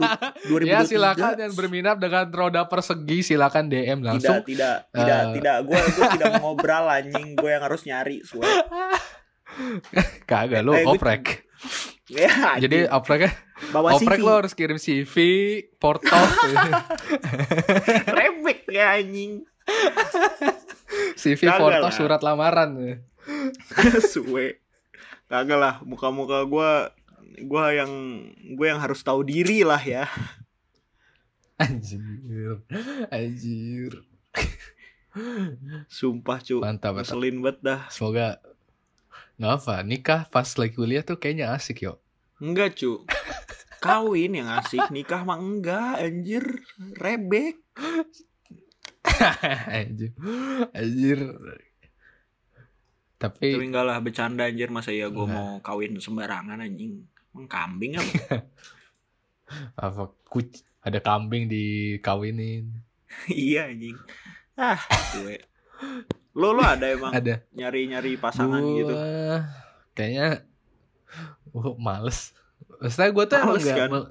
2023. 0.46 0.62
Ya 0.62 0.80
silakan 0.82 1.34
yang 1.36 1.52
berminat 1.52 1.98
dengan 1.98 2.26
roda 2.28 2.62
persegi 2.64 3.22
silakan 3.24 3.66
DM 3.66 3.98
Tidak, 3.98 4.00
langsung. 4.00 4.38
tidak, 4.42 4.86
tidak, 4.88 5.20
Eh. 5.20 5.32
tidak. 5.34 5.56
Gue 5.64 5.78
gue 5.78 6.04
tidak 6.14 6.28
mau 6.36 6.54
ngobrol 6.54 6.86
anjing. 6.86 7.34
Gue 7.34 7.50
yang 7.50 7.62
harus 7.62 7.82
nyari, 7.82 8.22
swear. 8.22 8.46
Kagak 10.24 10.60
lu 10.60 10.72
Eh, 10.72 10.84
oprek. 10.84 11.46
Ya, 12.06 12.30
Jadi 12.56 12.86
anjing. 12.86 12.94
opreknya 12.94 13.30
bawa 13.72 13.96
oprek 13.96 14.18
CV. 14.18 14.22
lo 14.22 14.32
harus 14.36 14.52
kirim 14.52 14.76
CV, 14.76 15.14
portos, 15.76 16.30
Rebek 18.06 18.68
ya 18.68 18.94
anjing. 18.94 19.42
CV, 21.16 21.40
lah. 21.42 21.90
surat 21.90 22.22
lamaran. 22.22 23.02
Suwe. 24.04 24.62
Kagak 25.26 25.58
lah, 25.58 25.74
muka-muka 25.82 26.46
gua 26.46 26.94
gua 27.42 27.74
yang 27.74 27.90
gue 28.54 28.66
yang 28.66 28.78
harus 28.78 29.02
tahu 29.02 29.26
diri 29.26 29.66
lah 29.66 29.82
ya. 29.82 30.06
Anjir. 31.62 32.62
Anjir. 33.10 33.92
Sumpah 35.88 36.38
cu. 36.44 36.60
Mantap, 36.60 37.00
mantap. 37.00 37.10
Ngeselin 37.10 37.36
banget 37.40 37.58
dah. 37.64 37.80
Semoga 37.88 38.38
nggak 39.36 39.52
apa 39.52 39.74
nikah 39.84 40.20
pas 40.32 40.48
lagi 40.56 40.72
kuliah 40.72 41.04
tuh 41.04 41.16
kayaknya 41.20 41.52
asik 41.52 41.84
yo. 41.84 42.00
Enggak 42.40 42.76
cu. 42.76 43.04
Kawin 43.80 44.32
yang 44.36 44.48
asik, 44.48 44.88
nikah 44.92 45.24
mah 45.24 45.40
enggak 45.40 46.00
anjir. 46.00 46.44
Rebek. 46.96 47.60
anjir. 49.76 50.12
Anjir. 50.72 51.20
Tapi 53.26 53.58
Tapi 53.58 53.64
enggak 53.66 53.84
lah 53.84 53.98
bercanda 53.98 54.46
anjir 54.46 54.70
masa 54.70 54.90
ya 54.90 55.10
gue 55.10 55.26
mau 55.26 55.58
kawin 55.58 55.98
sembarangan 55.98 56.62
anjing. 56.62 57.02
Emang 57.34 57.46
kambing 57.46 57.98
apa? 57.98 58.46
apa 59.86 60.02
kuc 60.26 60.48
ada 60.80 60.98
kambing 60.98 61.50
dikawinin. 61.50 62.70
iya 63.28 63.66
anjing. 63.66 63.98
Ah, 64.54 64.78
suwe. 65.10 65.42
Lo 66.32 66.52
lo 66.52 66.62
ada 66.62 66.86
emang 66.86 67.10
Ada 67.10 67.42
nyari-nyari 67.52 68.16
pasangan 68.16 68.60
Gua 68.60 68.76
gitu. 68.78 68.94
Kayaknya 69.92 70.28
gua 71.50 71.74
males. 71.76 72.32
Maksudnya 72.76 73.10
gue 73.10 73.24
tuh 73.24 73.36
emang 73.36 73.56
Males 73.56 73.64
gak 73.64 73.76
kan? 73.76 73.88
me- 73.90 74.10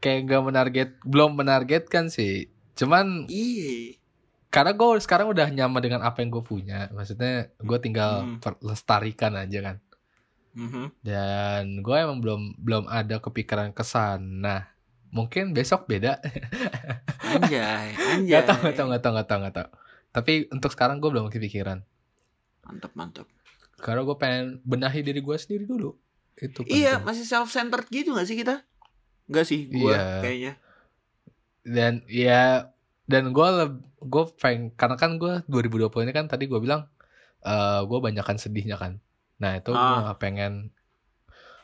kayak 0.00 0.20
gak 0.24 0.42
menarget 0.42 0.90
belum 1.04 1.36
menargetkan 1.36 2.08
sih. 2.08 2.48
Cuman 2.72 3.28
Iya. 3.28 4.00
Karena 4.52 4.70
gue 4.70 5.00
sekarang 5.00 5.26
udah 5.26 5.48
nyaman 5.48 5.80
dengan 5.80 6.00
apa 6.02 6.20
yang 6.20 6.28
gue 6.30 6.44
punya. 6.44 6.92
Maksudnya 6.92 7.48
gue 7.56 7.78
tinggal 7.80 8.12
Hmm. 8.20 8.36
per- 8.36 8.60
lestarikan 8.60 9.32
aja 9.34 9.58
kan. 9.62 9.76
Mhm. 10.52 10.84
Dan 11.00 11.80
gue 11.80 11.96
emang 11.96 12.20
belum 12.20 12.40
belum 12.60 12.84
ada 12.84 13.16
kepikiran 13.16 13.72
ke 13.72 13.80
sana. 13.80 14.68
Mungkin 15.08 15.50
besok 15.50 15.84
beda. 15.86 16.20
Anjay, 17.32 17.96
anjay. 17.96 18.28
Gak 18.28 18.44
tau, 18.44 18.58
gak 18.60 18.74
tau, 18.74 18.86
gak 18.86 19.00
tau, 19.00 19.12
gak 19.14 19.26
tau, 19.26 19.38
gak 19.40 19.54
tau. 19.54 19.68
Tapi 20.10 20.32
untuk 20.48 20.68
sekarang 20.68 21.00
gue 21.00 21.08
belum 21.08 21.26
kepikiran. 21.26 21.80
Mantap, 22.62 22.92
mantap. 22.92 23.26
Karena 23.76 24.04
gue 24.04 24.16
pengen 24.16 24.60
benahi 24.62 25.00
diri 25.00 25.18
gue 25.18 25.34
sendiri 25.34 25.64
dulu. 25.64 25.96
Itu 26.34 26.60
Iya, 26.62 27.00
penting. 27.00 27.08
masih 27.08 27.24
self-centered 27.24 27.88
gitu 27.88 28.12
gak 28.12 28.24
sih 28.24 28.36
kita? 28.36 28.60
Enggak 29.24 29.46
sih, 29.46 29.64
gua 29.66 29.90
Iya. 29.90 30.04
kayaknya. 30.20 30.52
Dan 31.62 31.92
ya 32.04 32.71
dan 33.12 33.30
gue 33.30 33.48
gue 34.00 34.24
pengen 34.36 34.72
karena 34.72 34.96
kan 34.96 35.14
gue 35.14 35.44
2020 35.46 35.92
ini 36.02 36.12
kan 36.12 36.26
tadi 36.26 36.44
gue 36.46 36.56
bilang 36.56 36.88
eh 37.40 37.80
gue 37.82 37.98
banyakkan 37.98 38.36
sedihnya 38.36 38.74
kan. 38.74 38.96
Nah 39.36 39.52
itu 39.54 39.70
gue 39.70 39.78
Ah. 39.78 40.08
gak 40.08 40.18
pengen 40.18 40.72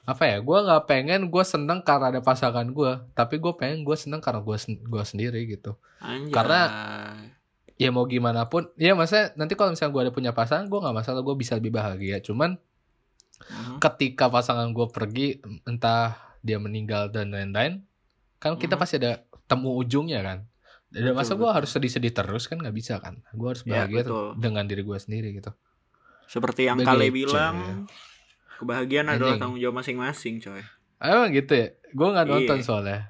apa 0.05 0.25
ya 0.25 0.41
gue 0.41 0.59
nggak 0.59 0.85
pengen 0.85 1.21
gue 1.27 1.45
seneng 1.45 1.81
karena 1.83 2.09
ada 2.09 2.21
pasangan 2.21 2.65
gue 2.67 2.93
tapi 3.13 3.37
gue 3.37 3.53
pengen 3.53 3.85
gue 3.85 3.93
seneng 3.93 4.19
karena 4.19 4.41
gue 4.41 4.57
gue 4.83 5.03
sendiri 5.05 5.45
gitu 5.47 5.77
Anjay. 5.99 6.33
Karena- 6.33 6.73
ya 7.77 7.93
mau 7.93 8.03
gimana 8.05 8.49
pun 8.49 8.73
ya 8.75 8.97
maksudnya 8.97 9.37
nanti 9.37 9.53
kalau 9.53 9.71
misalnya 9.71 9.93
gue 9.93 10.03
ada 10.03 10.13
punya 10.13 10.33
pasangan 10.33 10.65
gue 10.65 10.81
nggak 10.81 10.97
masalah 10.97 11.21
gue 11.21 11.37
bisa 11.37 11.55
lebih 11.55 11.71
bahagia 11.71 12.19
cuman 12.19 12.57
Mhm. 13.39 13.79
ketika 13.79 14.27
pasangan 14.27 14.73
gue 14.73 14.89
pergi 14.89 15.39
entah 15.63 16.17
dia 16.41 16.57
meninggal 16.57 17.07
dan 17.07 17.29
lain-lain 17.29 17.85
kan 18.39 18.57
kita 18.57 18.75
Mhm. 18.75 18.81
pasti 18.81 18.95
ada 18.97 19.21
temu 19.45 19.77
ujungnya 19.77 20.25
kan 20.25 20.39
dan 20.89 21.01
Betul, 21.05 21.15
masa 21.15 21.33
gue 21.35 21.51
harus 21.51 21.69
sedih-sedih 21.69 22.11
terus 22.11 22.45
kan 22.45 22.57
nggak 22.57 22.73
bisa 22.73 22.97
kan 22.97 23.21
gue 23.29 23.45
harus 23.47 23.61
Ya, 23.63 23.85
bahagia 23.85 24.03
betul. 24.03 24.27
dengan 24.37 24.65
diri 24.65 24.81
gue 24.81 24.97
sendiri 24.97 25.29
gitu 25.33 25.53
Seperti 26.25 26.65
yang. 26.65 26.77
Kale 26.79 27.09
bilang, 27.09 27.89
kebahagiaan 28.57 29.09
adalah 29.09 29.33
Anjing. 29.33 29.41
tanggung 29.41 29.59
jawab 29.59 29.77
masing-masing, 29.77 30.35
coy. 30.39 30.61
Emang 30.99 31.31
gitu 31.31 31.53
ya 31.53 31.67
gue 31.89 32.09
nggak 32.11 32.27
nonton 32.27 32.57
Iya. 32.57 32.65
soalnya 32.65 33.01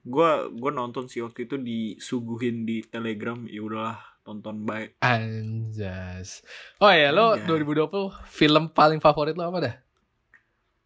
Gua 0.00 0.48
gua 0.48 0.72
nonton 0.72 1.04
sih 1.04 1.20
waktu 1.20 1.44
itu 1.44 1.58
disuguhin 1.58 2.64
di 2.64 2.80
Telegram, 2.80 3.36
ya 3.44 3.60
udahlah, 3.60 4.00
tonton 4.20 4.64
baik. 4.64 4.96
anjas 4.98 6.40
oh 6.76 6.88
ya 6.88 7.10
lo 7.10 7.36
Anjas. 7.36 7.44
2020 7.46 8.08
film 8.26 8.64
paling 8.70 8.96
favorit 8.96 9.34
lo 9.34 9.44
apa 9.44 9.58
dah 9.60 9.74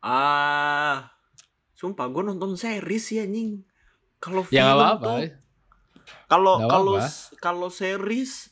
Ah. 0.01 1.09
Sumpah 1.73 2.07
gua 2.07 2.23
nonton 2.25 2.55
series 2.55 3.07
ya 3.11 3.23
anjing. 3.23 3.64
Kalau 4.19 4.43
film 4.43 4.53
ya 4.53 4.62
nggak 4.64 4.77
apa-apa 4.77 5.09
tuh 5.23 5.44
kalau 6.27 6.64
kalau 6.69 6.99
kalau 7.40 7.69
series 7.69 8.51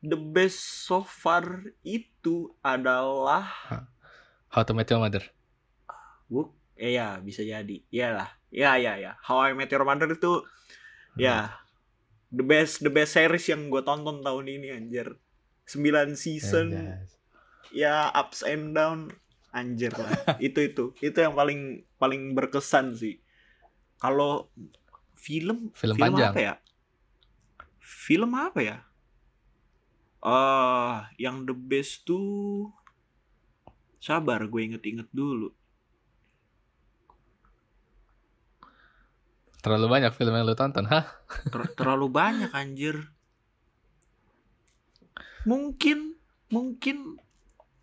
the 0.00 0.16
best 0.16 0.88
so 0.88 1.04
far 1.04 1.64
itu 1.84 2.52
adalah 2.64 3.48
How 4.50 4.66
to 4.66 4.74
Met 4.74 4.90
Your 4.90 4.98
Mother 4.98 5.22
Buk, 6.30 6.54
eh 6.78 6.94
ya 6.94 7.18
bisa 7.18 7.42
jadi. 7.42 7.82
Iyalah. 7.90 8.30
Ya 8.54 8.78
ya 8.78 8.94
ya. 8.98 9.18
How 9.18 9.50
I 9.50 9.54
Met 9.58 9.74
Your 9.74 9.82
Mother 9.82 10.14
itu 10.14 10.46
ya 11.18 11.58
the 12.30 12.46
best 12.46 12.86
the 12.86 12.90
best 12.90 13.18
series 13.18 13.50
yang 13.50 13.66
gue 13.66 13.82
tonton 13.82 14.22
tahun 14.22 14.46
ini 14.46 14.70
anjir. 14.70 15.18
9 15.66 16.18
season 16.18 16.74
Anjas. 16.74 17.14
ya 17.70 18.10
ups 18.10 18.42
and 18.46 18.74
down 18.74 19.10
anjir 19.50 19.90
lah. 19.94 20.10
itu 20.42 20.70
itu. 20.70 20.94
Itu 21.02 21.18
yang 21.18 21.34
paling 21.34 21.82
paling 21.98 22.34
berkesan 22.38 22.94
sih. 22.94 23.18
Kalau 23.98 24.50
film 25.18 25.74
Film 25.74 25.98
panjang. 25.98 26.30
apa 26.30 26.40
ya? 26.40 26.54
Film 27.90 28.38
apa 28.38 28.62
ya? 28.62 28.78
Eh, 30.22 30.96
yang 31.18 31.42
the 31.42 31.56
best 31.56 32.06
tuh 32.06 32.70
Sabar 34.00 34.46
gue 34.48 34.62
inget-inget 34.64 35.10
dulu. 35.12 35.52
Terlalu 39.60 39.86
banyak 39.92 40.12
film 40.16 40.32
yang 40.32 40.48
lu 40.48 40.56
tonton, 40.56 40.88
hah? 40.88 41.04
Ter- 41.52 41.76
terlalu 41.76 42.08
banyak 42.08 42.48
anjir. 42.56 43.12
Mungkin 45.44 46.16
mungkin 46.48 47.20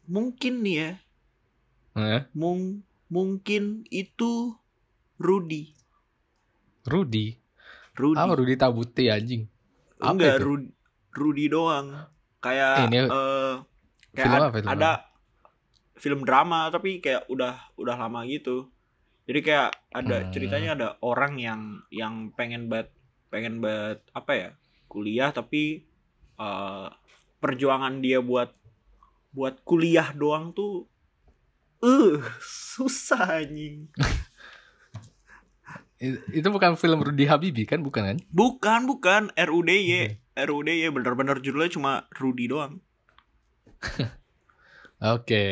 mungkin 0.10 0.54
nih 0.66 0.76
ya. 0.82 0.92
Eh, 1.98 2.22
Mung, 2.34 2.82
mungkin 3.14 3.86
itu 3.94 4.58
Rudy. 5.22 5.78
Rudy. 6.90 7.38
Rudy. 7.94 8.18
Apa 8.18 8.34
Rudy 8.34 8.56
Tabuti 8.58 9.10
anjing? 9.14 9.46
Apa 10.02 10.14
Enggak, 10.14 10.36
itu? 10.38 10.46
Rudy, 10.46 10.68
Rudy 11.14 11.46
doang. 11.50 11.88
Kayak 12.44 12.78
Eh, 12.78 12.86
ini 12.88 12.98
eh, 13.10 13.54
kayak 14.16 14.30
film 14.30 14.44
apa, 14.44 14.48
film 14.54 14.68
ada 14.74 14.92
film 15.98 16.22
drama 16.28 16.70
tapi 16.70 17.02
kayak 17.04 17.26
udah 17.34 17.54
udah 17.82 17.96
lama 17.98 18.22
gitu. 18.30 18.70
Jadi 19.28 19.40
kayak 19.44 19.70
ada 19.92 20.18
Hmm. 20.22 20.32
ceritanya 20.32 20.70
ada 20.78 20.88
orang 21.04 21.34
yang 21.42 21.62
yang 21.92 22.32
pengen 22.38 22.70
banget 22.72 22.90
pengen 23.34 23.60
banget 23.64 24.00
apa 24.16 24.34
ya? 24.36 24.50
kuliah 24.88 25.30
tapi 25.36 25.84
eh, 26.40 26.88
perjuangan 27.44 28.00
dia 28.00 28.20
buat 28.24 28.50
buat 29.36 29.56
kuliah 29.68 30.10
doang 30.16 30.52
tuh 30.56 30.88
eh 31.84 32.18
susah 32.76 33.42
anjing. 33.44 33.90
Itu 36.30 36.54
bukan 36.54 36.78
film 36.78 37.02
Rudy 37.02 37.26
Habibi 37.26 37.66
kan, 37.66 37.82
bukan 37.82 38.04
kan? 38.06 38.18
Bukan, 38.30 38.86
bukan 38.86 39.22
RUDY. 39.34 40.22
RUDY 40.38 40.94
bener-bener 40.94 41.42
judulnya 41.42 41.74
cuma 41.74 41.92
Rudy 42.14 42.46
doang. 42.46 42.78
Oke. 45.18 45.46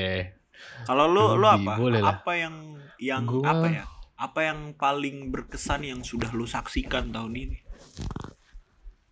Kalau 0.85 1.09
lu 1.09 1.33
lu 1.37 1.49
Rudy, 1.49 1.65
apa? 1.65 1.73
boleh 1.81 1.99
lah. 2.01 2.21
Apa 2.21 2.31
yang 2.37 2.55
yang 3.01 3.23
Gua- 3.25 3.49
apa 3.49 3.67
ya? 3.73 3.83
Apa 4.15 4.39
yang 4.47 4.59
paling 4.77 5.33
berkesan 5.33 5.83
yang 5.83 5.99
sudah 6.05 6.31
lu 6.31 6.47
saksikan 6.47 7.11
tahun 7.11 7.33
ini? 7.35 7.57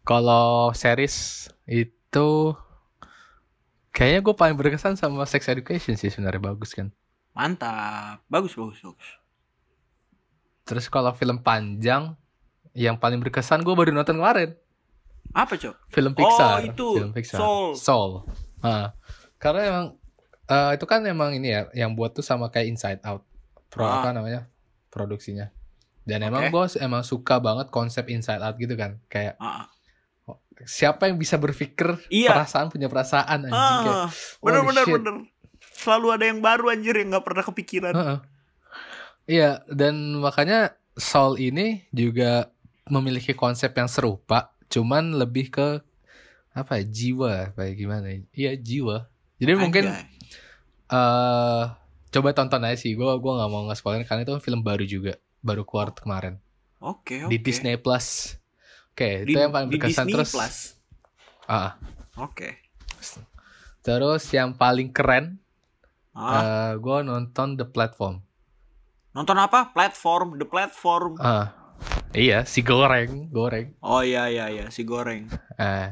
Kalau 0.06 0.72
series 0.72 1.50
itu 1.68 2.30
kayaknya 3.92 4.20
gue 4.24 4.36
paling 4.36 4.56
berkesan 4.56 4.96
sama 4.96 5.28
Sex 5.28 5.48
Education 5.52 6.00
sih 6.00 6.08
sebenarnya 6.08 6.40
bagus 6.54 6.72
kan. 6.72 6.88
Mantap. 7.36 8.24
Bagus, 8.32 8.56
bagus, 8.56 8.80
bagus. 8.80 9.23
Terus 10.64 10.88
kalau 10.88 11.12
film 11.12 11.40
panjang 11.40 12.16
yang 12.72 12.96
paling 12.96 13.20
berkesan 13.20 13.62
gue 13.62 13.72
baru 13.72 13.92
nonton 13.92 14.16
kemarin 14.16 14.56
Apa, 15.32 15.54
Cok? 15.54 15.76
film 15.90 16.14
Pixar. 16.14 16.58
Oh, 16.58 16.60
itu. 16.64 16.88
Film 16.98 17.12
Pixar. 17.12 17.40
Soul. 17.40 17.70
Soul. 17.76 18.12
Ah. 18.60 18.96
karena 19.36 19.62
emang 19.66 19.86
eh, 20.46 20.72
itu 20.74 20.86
kan 20.86 21.04
emang 21.04 21.34
ini 21.34 21.50
ya 21.50 21.62
yang 21.76 21.94
buat 21.94 22.12
tuh 22.12 22.22
sama 22.22 22.48
kayak 22.48 22.68
Inside 22.70 23.02
Out. 23.04 23.28
Pro 23.68 23.84
Ah. 23.84 24.00
apa 24.00 24.12
namanya? 24.12 24.48
Produksinya. 24.88 25.52
Dan 26.04 26.22
Oke. 26.22 26.28
emang 26.30 26.44
gue 26.48 26.64
emang 26.78 27.02
suka 27.02 27.38
banget 27.38 27.68
konsep 27.70 28.08
Inside 28.08 28.40
Out 28.40 28.56
gitu 28.56 28.74
kan. 28.74 29.04
Kayak 29.08 29.36
Ah, 29.38 29.68
siapa 30.64 31.08
yang 31.08 31.18
bisa 31.18 31.36
berpikir 31.36 31.98
Iya. 32.08 32.32
perasaan 32.32 32.70
punya 32.70 32.88
perasaan 32.88 33.50
anjing 33.50 33.78
kayak 33.84 34.00
ah. 34.00 34.10
bener, 34.40 34.62
holy 34.62 34.70
bener, 34.70 34.86
shit. 34.86 34.94
bener. 34.96 35.16
Selalu 35.74 36.08
ada 36.10 36.26
yang 36.26 36.40
baru 36.40 36.66
anjir 36.70 36.96
yang 36.96 37.08
nggak 37.10 37.26
pernah 37.26 37.44
kepikiran. 37.44 37.94
Heeh. 37.94 38.18
Iya, 39.24 39.64
dan 39.72 40.20
makanya 40.20 40.76
Soul 41.00 41.40
ini 41.40 41.88
juga 41.96 42.52
memiliki 42.92 43.32
konsep 43.34 43.72
yang 43.74 43.88
serupa, 43.88 44.52
cuman 44.68 45.16
lebih 45.16 45.50
ke 45.50 45.68
apa 46.54 46.78
ya, 46.78 46.86
jiwa, 46.86 47.34
kayak 47.58 47.76
gimana 47.80 48.06
ya? 48.14 48.20
Iya, 48.36 48.52
jiwa. 48.60 48.98
Jadi 49.42 49.54
mungkin 49.58 49.86
eh 50.94 51.64
coba 52.14 52.30
tonton 52.38 52.62
aja 52.62 52.78
sih. 52.78 52.94
Gua 52.94 53.18
gua 53.18 53.42
nggak 53.42 53.50
mau 53.50 53.64
nge-spoiler 53.72 54.06
karena 54.06 54.22
itu 54.28 54.38
film 54.44 54.62
baru 54.62 54.86
juga, 54.86 55.18
baru 55.42 55.66
keluar 55.66 55.90
kemarin 55.98 56.38
Oke, 56.84 57.26
oke. 57.26 57.32
di 57.32 57.38
Disney 57.42 57.80
Plus. 57.80 58.38
Oke, 58.94 59.26
Di, 59.26 59.34
itu 59.34 59.38
yang 59.42 59.50
paling 59.50 59.70
di 59.74 59.82
berkesan 59.82 60.06
Disney 60.06 60.14
terus. 60.14 60.32
Plus. 60.36 60.58
Ah, 61.50 61.80
Oke. 62.22 62.62
terus 63.84 64.24
yang 64.32 64.56
paling 64.56 64.94
keren, 64.94 65.42
Ah, 66.14 66.30
eh 66.38 66.72
gua 66.78 67.02
nonton 67.02 67.58
The 67.58 67.66
Platform. 67.66 68.22
Nonton 69.14 69.38
apa? 69.38 69.70
Platform, 69.70 70.36
The 70.36 70.46
Platform. 70.46 71.18
Ah, 71.18 71.54
iya, 72.12 72.44
si 72.44 72.62
goreng, 72.62 73.30
goreng. 73.30 73.78
Oh 73.80 74.02
iya 74.02 74.28
iya 74.28 74.50
iya, 74.50 74.66
si 74.68 74.84
goreng. 74.84 75.30
Eh, 75.56 75.88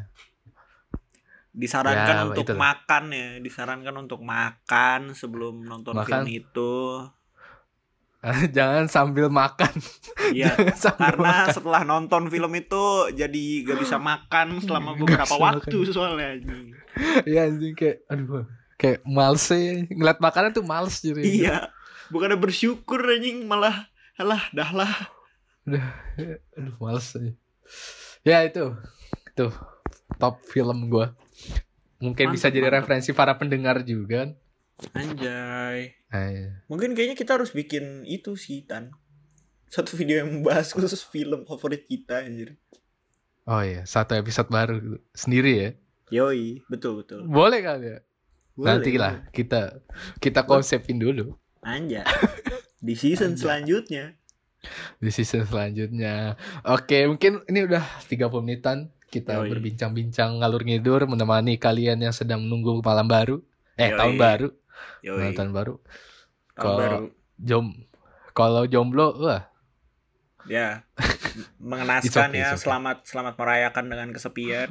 disarankan 1.52 2.16
Ya, 2.16 2.24
untuk 2.26 2.46
itulah. 2.48 2.60
makan 2.74 3.04
ya 3.12 3.28
disarankan 3.38 3.96
untuk 4.00 4.24
makan 4.24 5.12
sebelum 5.12 5.62
nonton 5.62 5.94
Makan. 5.94 6.24
film 6.24 6.28
itu 6.32 6.74
jangan 8.52 8.86
sambil 8.86 9.28
makan. 9.28 9.74
Iya 10.32 10.54
karena 10.96 11.20
makan. 11.44 11.52
setelah 11.52 11.82
nonton 11.84 12.30
film 12.30 12.54
itu 12.54 12.84
jadi 13.12 13.44
gak 13.66 13.80
bisa 13.82 13.98
makan 13.98 14.62
selama 14.62 14.94
beberapa 14.94 15.36
waktu 15.36 15.74
makan. 15.76 15.92
soalnya 15.92 16.28
anjing. 16.32 16.72
Iya 17.26 17.50
anjing 17.50 17.74
kayak 17.74 17.98
aduh 18.08 18.46
kayak 18.78 19.02
males 19.04 19.44
ya. 19.44 19.84
Ngeliat 19.84 20.20
makanan 20.20 20.54
tuh 20.54 20.64
males 20.64 21.02
jadi. 21.02 21.20
iya 21.20 21.58
bukannya 22.12 22.38
bersyukur 22.38 23.00
anjing 23.02 23.48
malah 23.48 23.88
alah 24.20 24.44
dah 24.52 24.72
lah 24.72 24.94
Aduh 26.58 26.76
males 26.82 27.06
aja. 27.14 27.32
Ya 28.26 28.42
itu. 28.44 28.74
Tuh 29.38 29.54
top 30.18 30.42
film 30.46 30.90
gua. 30.90 31.14
Mungkin 32.02 32.34
bisa 32.34 32.50
Mantap, 32.50 32.56
jadi 32.58 32.68
mantap. 32.68 32.80
referensi 32.82 33.10
para 33.14 33.34
pendengar 33.38 33.86
juga 33.86 34.26
kan. 34.26 34.30
anjay 34.98 35.94
Eh, 36.10 36.50
mungkin 36.66 36.98
kayaknya 36.98 37.14
kita 37.14 37.38
harus 37.38 37.54
bikin 37.54 38.02
itu 38.10 38.34
sih 38.34 38.66
tan 38.66 38.90
satu 39.70 39.94
video 39.94 40.26
yang 40.26 40.42
membahas 40.42 40.68
khusus 40.76 41.06
film 41.06 41.46
favorit 41.46 41.86
kita 41.86 42.26
anjir 42.26 42.58
oh 43.46 43.62
iya, 43.62 43.86
satu 43.86 44.18
episode 44.18 44.50
baru 44.50 44.98
sendiri 45.14 45.54
ya. 45.54 45.70
yoi 46.10 46.66
betul 46.66 47.06
betul 47.06 47.30
Boleh 47.30 47.62
kali 47.62 47.94
ya. 47.94 48.00
Boleh, 48.58 48.68
Nanti 48.74 48.92
lah 48.98 49.22
kita 49.30 49.86
kita 50.18 50.50
konsepin 50.50 50.98
dulu 50.98 51.38
anjay 51.62 52.06
di 52.86 52.94
season 52.98 53.34
Anjay. 53.34 53.42
selanjutnya 53.42 54.06
di 55.02 55.10
season 55.10 55.42
selanjutnya. 55.50 56.38
Oke, 56.70 57.10
mungkin 57.10 57.42
ini 57.50 57.66
udah 57.66 57.82
30 58.06 58.30
menitan 58.46 58.94
kita 59.10 59.42
Yoi. 59.42 59.50
berbincang-bincang 59.50 60.38
ngalur 60.38 60.62
ngidur 60.62 61.10
menemani 61.10 61.58
kalian 61.58 61.98
yang 61.98 62.14
sedang 62.14 62.46
menunggu 62.46 62.78
malam 62.86 63.10
baru. 63.10 63.42
Eh, 63.74 63.90
Yoi. 63.90 63.98
tahun 63.98 64.16
baru, 64.22 64.50
yoi 65.02 65.34
tahun 65.34 65.50
baru. 65.50 65.76
tahun 66.54 66.62
Kalau- 66.62 66.78
baru 66.78 66.98
Jom 67.42 67.66
kalau 68.38 68.64
jomblo, 68.70 69.18
wah, 69.18 69.50
ya 70.46 70.86
mengenaskan 71.58 72.30
okay, 72.30 72.42
ya 72.46 72.54
okay. 72.54 72.62
selamat 72.62 72.98
selamat 73.06 73.34
merayakan 73.38 73.86
dengan 73.90 74.08
kesepian 74.14 74.70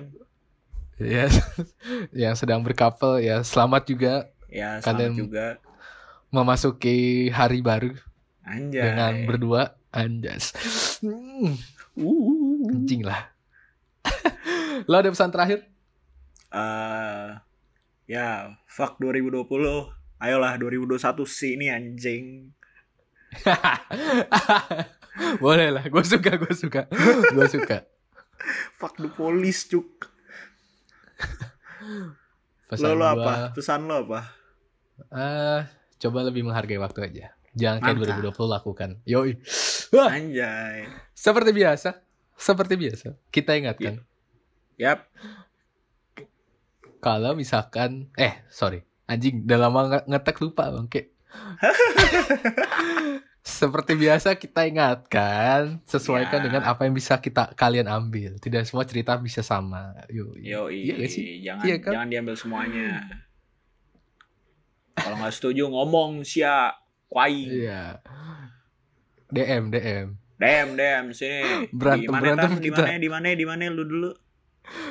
ya 1.03 1.27
yang 2.29 2.35
sedang 2.39 2.63
berkapel 2.63 3.19
ya 3.23 3.43
selamat 3.43 3.83
juga 3.91 4.15
ya 4.47 4.79
selamat 4.79 4.87
Kalian- 4.87 5.19
juga 5.19 5.47
memasuki 6.31 7.29
hari 7.31 7.63
baru 7.63 7.95
anjay. 8.47 8.83
dengan 8.83 9.15
berdua. 9.27 9.63
Anjas. 9.91 10.55
Hmm, 11.03 11.59
uh 11.99 12.71
anjing 12.71 13.03
lah. 13.03 13.35
Lo 14.91 15.03
ada 15.03 15.11
pesan 15.11 15.35
terakhir? 15.35 15.67
Eh, 16.55 17.29
ya 18.07 18.55
fuck 18.71 19.03
2020 19.03 19.51
ayolah 20.23 20.55
2021 20.63 21.27
sih 21.27 21.59
ini 21.59 21.67
anjing. 21.75 22.55
Boleh 25.43 25.75
lah, 25.75 25.85
gue 25.87 26.05
suka, 26.07 26.39
gue 26.39 26.55
suka, 26.55 26.87
gue 27.35 27.47
suka. 27.51 27.83
fuck 28.79 28.95
the 29.01 29.11
police 29.11 29.67
cuk. 29.67 30.07
Pesan 32.71 32.95
lo, 32.95 33.03
lo 33.03 33.05
gua, 33.05 33.15
apa? 33.19 33.33
Pesan 33.57 33.81
lo 33.91 33.97
apa? 34.07 34.21
Eh, 35.11 35.61
coba 36.01 36.25
lebih 36.25 36.43
menghargai 36.43 36.77
waktu 36.77 37.01
aja. 37.05 37.27
Jangan 37.53 37.81
kayak 37.81 37.97
Mantap. 37.99 38.33
2020 38.33 38.49
lakukan. 38.49 38.91
Yoi. 39.05 39.37
Wah, 39.91 40.09
anjay 40.09 40.87
seperti 41.13 41.51
biasa, 41.51 42.01
seperti 42.33 42.75
biasa. 42.75 43.07
Kita 43.29 43.53
ingatkan, 43.53 44.01
yap 44.77 45.05
kalau 46.99 47.33
misalkan, 47.33 48.07
eh 48.15 48.45
sorry, 48.47 48.85
anjing, 49.05 49.43
udah 49.43 49.59
lama 49.59 49.81
nge- 49.91 50.07
ngetek 50.07 50.37
lupa 50.39 50.69
bangke. 50.69 51.11
seperti 53.41 53.93
biasa 53.95 54.37
kita 54.37 54.65
ingatkan, 54.65 55.81
sesuaikan 55.85 56.39
Ya. 56.39 56.45
dengan 56.45 56.63
apa 56.65 56.85
yang 56.85 56.93
bisa 56.93 57.17
kita 57.17 57.51
kalian 57.55 57.89
ambil. 57.89 58.37
Tidak 58.37 58.63
semua 58.63 58.85
cerita 58.85 59.17
bisa 59.17 59.41
sama. 59.41 59.95
Yoi. 60.07 60.45
yo 60.45 60.69
Iya 60.69 60.93
gak 60.99 61.09
sih? 61.09 61.41
jangan 61.41 61.63
Iya 61.65 61.77
kan? 61.79 61.91
jangan 61.95 62.09
diambil 62.09 62.35
semuanya 62.37 62.89
kalau 65.01 65.17
nggak 65.17 65.33
setuju 65.33 65.65
ngomong 65.67 66.23
sia 66.23 66.75
kwai 67.07 67.49
Iya. 67.67 67.99
DM, 69.29 69.71
DM. 69.71 70.07
Dem, 70.37 70.69
dem, 70.73 71.05
sini. 71.13 71.69
Berantem- 71.71 72.01
di 72.01 72.09
mana 72.09 72.23
berantem 72.25 72.51
Tan? 72.51 72.57
Di 72.57 72.67
kita. 72.67 72.83
mana? 72.83 72.97
Di 72.97 73.09
mana? 73.09 73.27
Di 73.31 73.45
mana 73.45 73.65
lu 73.69 73.85
dulu? 73.85 74.11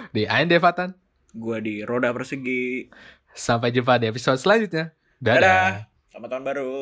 Di 0.10 0.24
Ain 0.26 0.45
Devatan. 0.45 0.93
Gua 1.32 1.57
di 1.57 1.82
roda 1.82 2.10
persegi. 2.10 2.88
Sampai 3.32 3.70
jumpa 3.70 3.97
di 3.97 4.07
episode 4.07 4.38
selanjutnya. 4.38 4.93
Dadah. 5.18 5.36
Dadah. 5.36 5.70
Selamat 6.10 6.28
tahun 6.30 6.43
baru. 6.45 6.74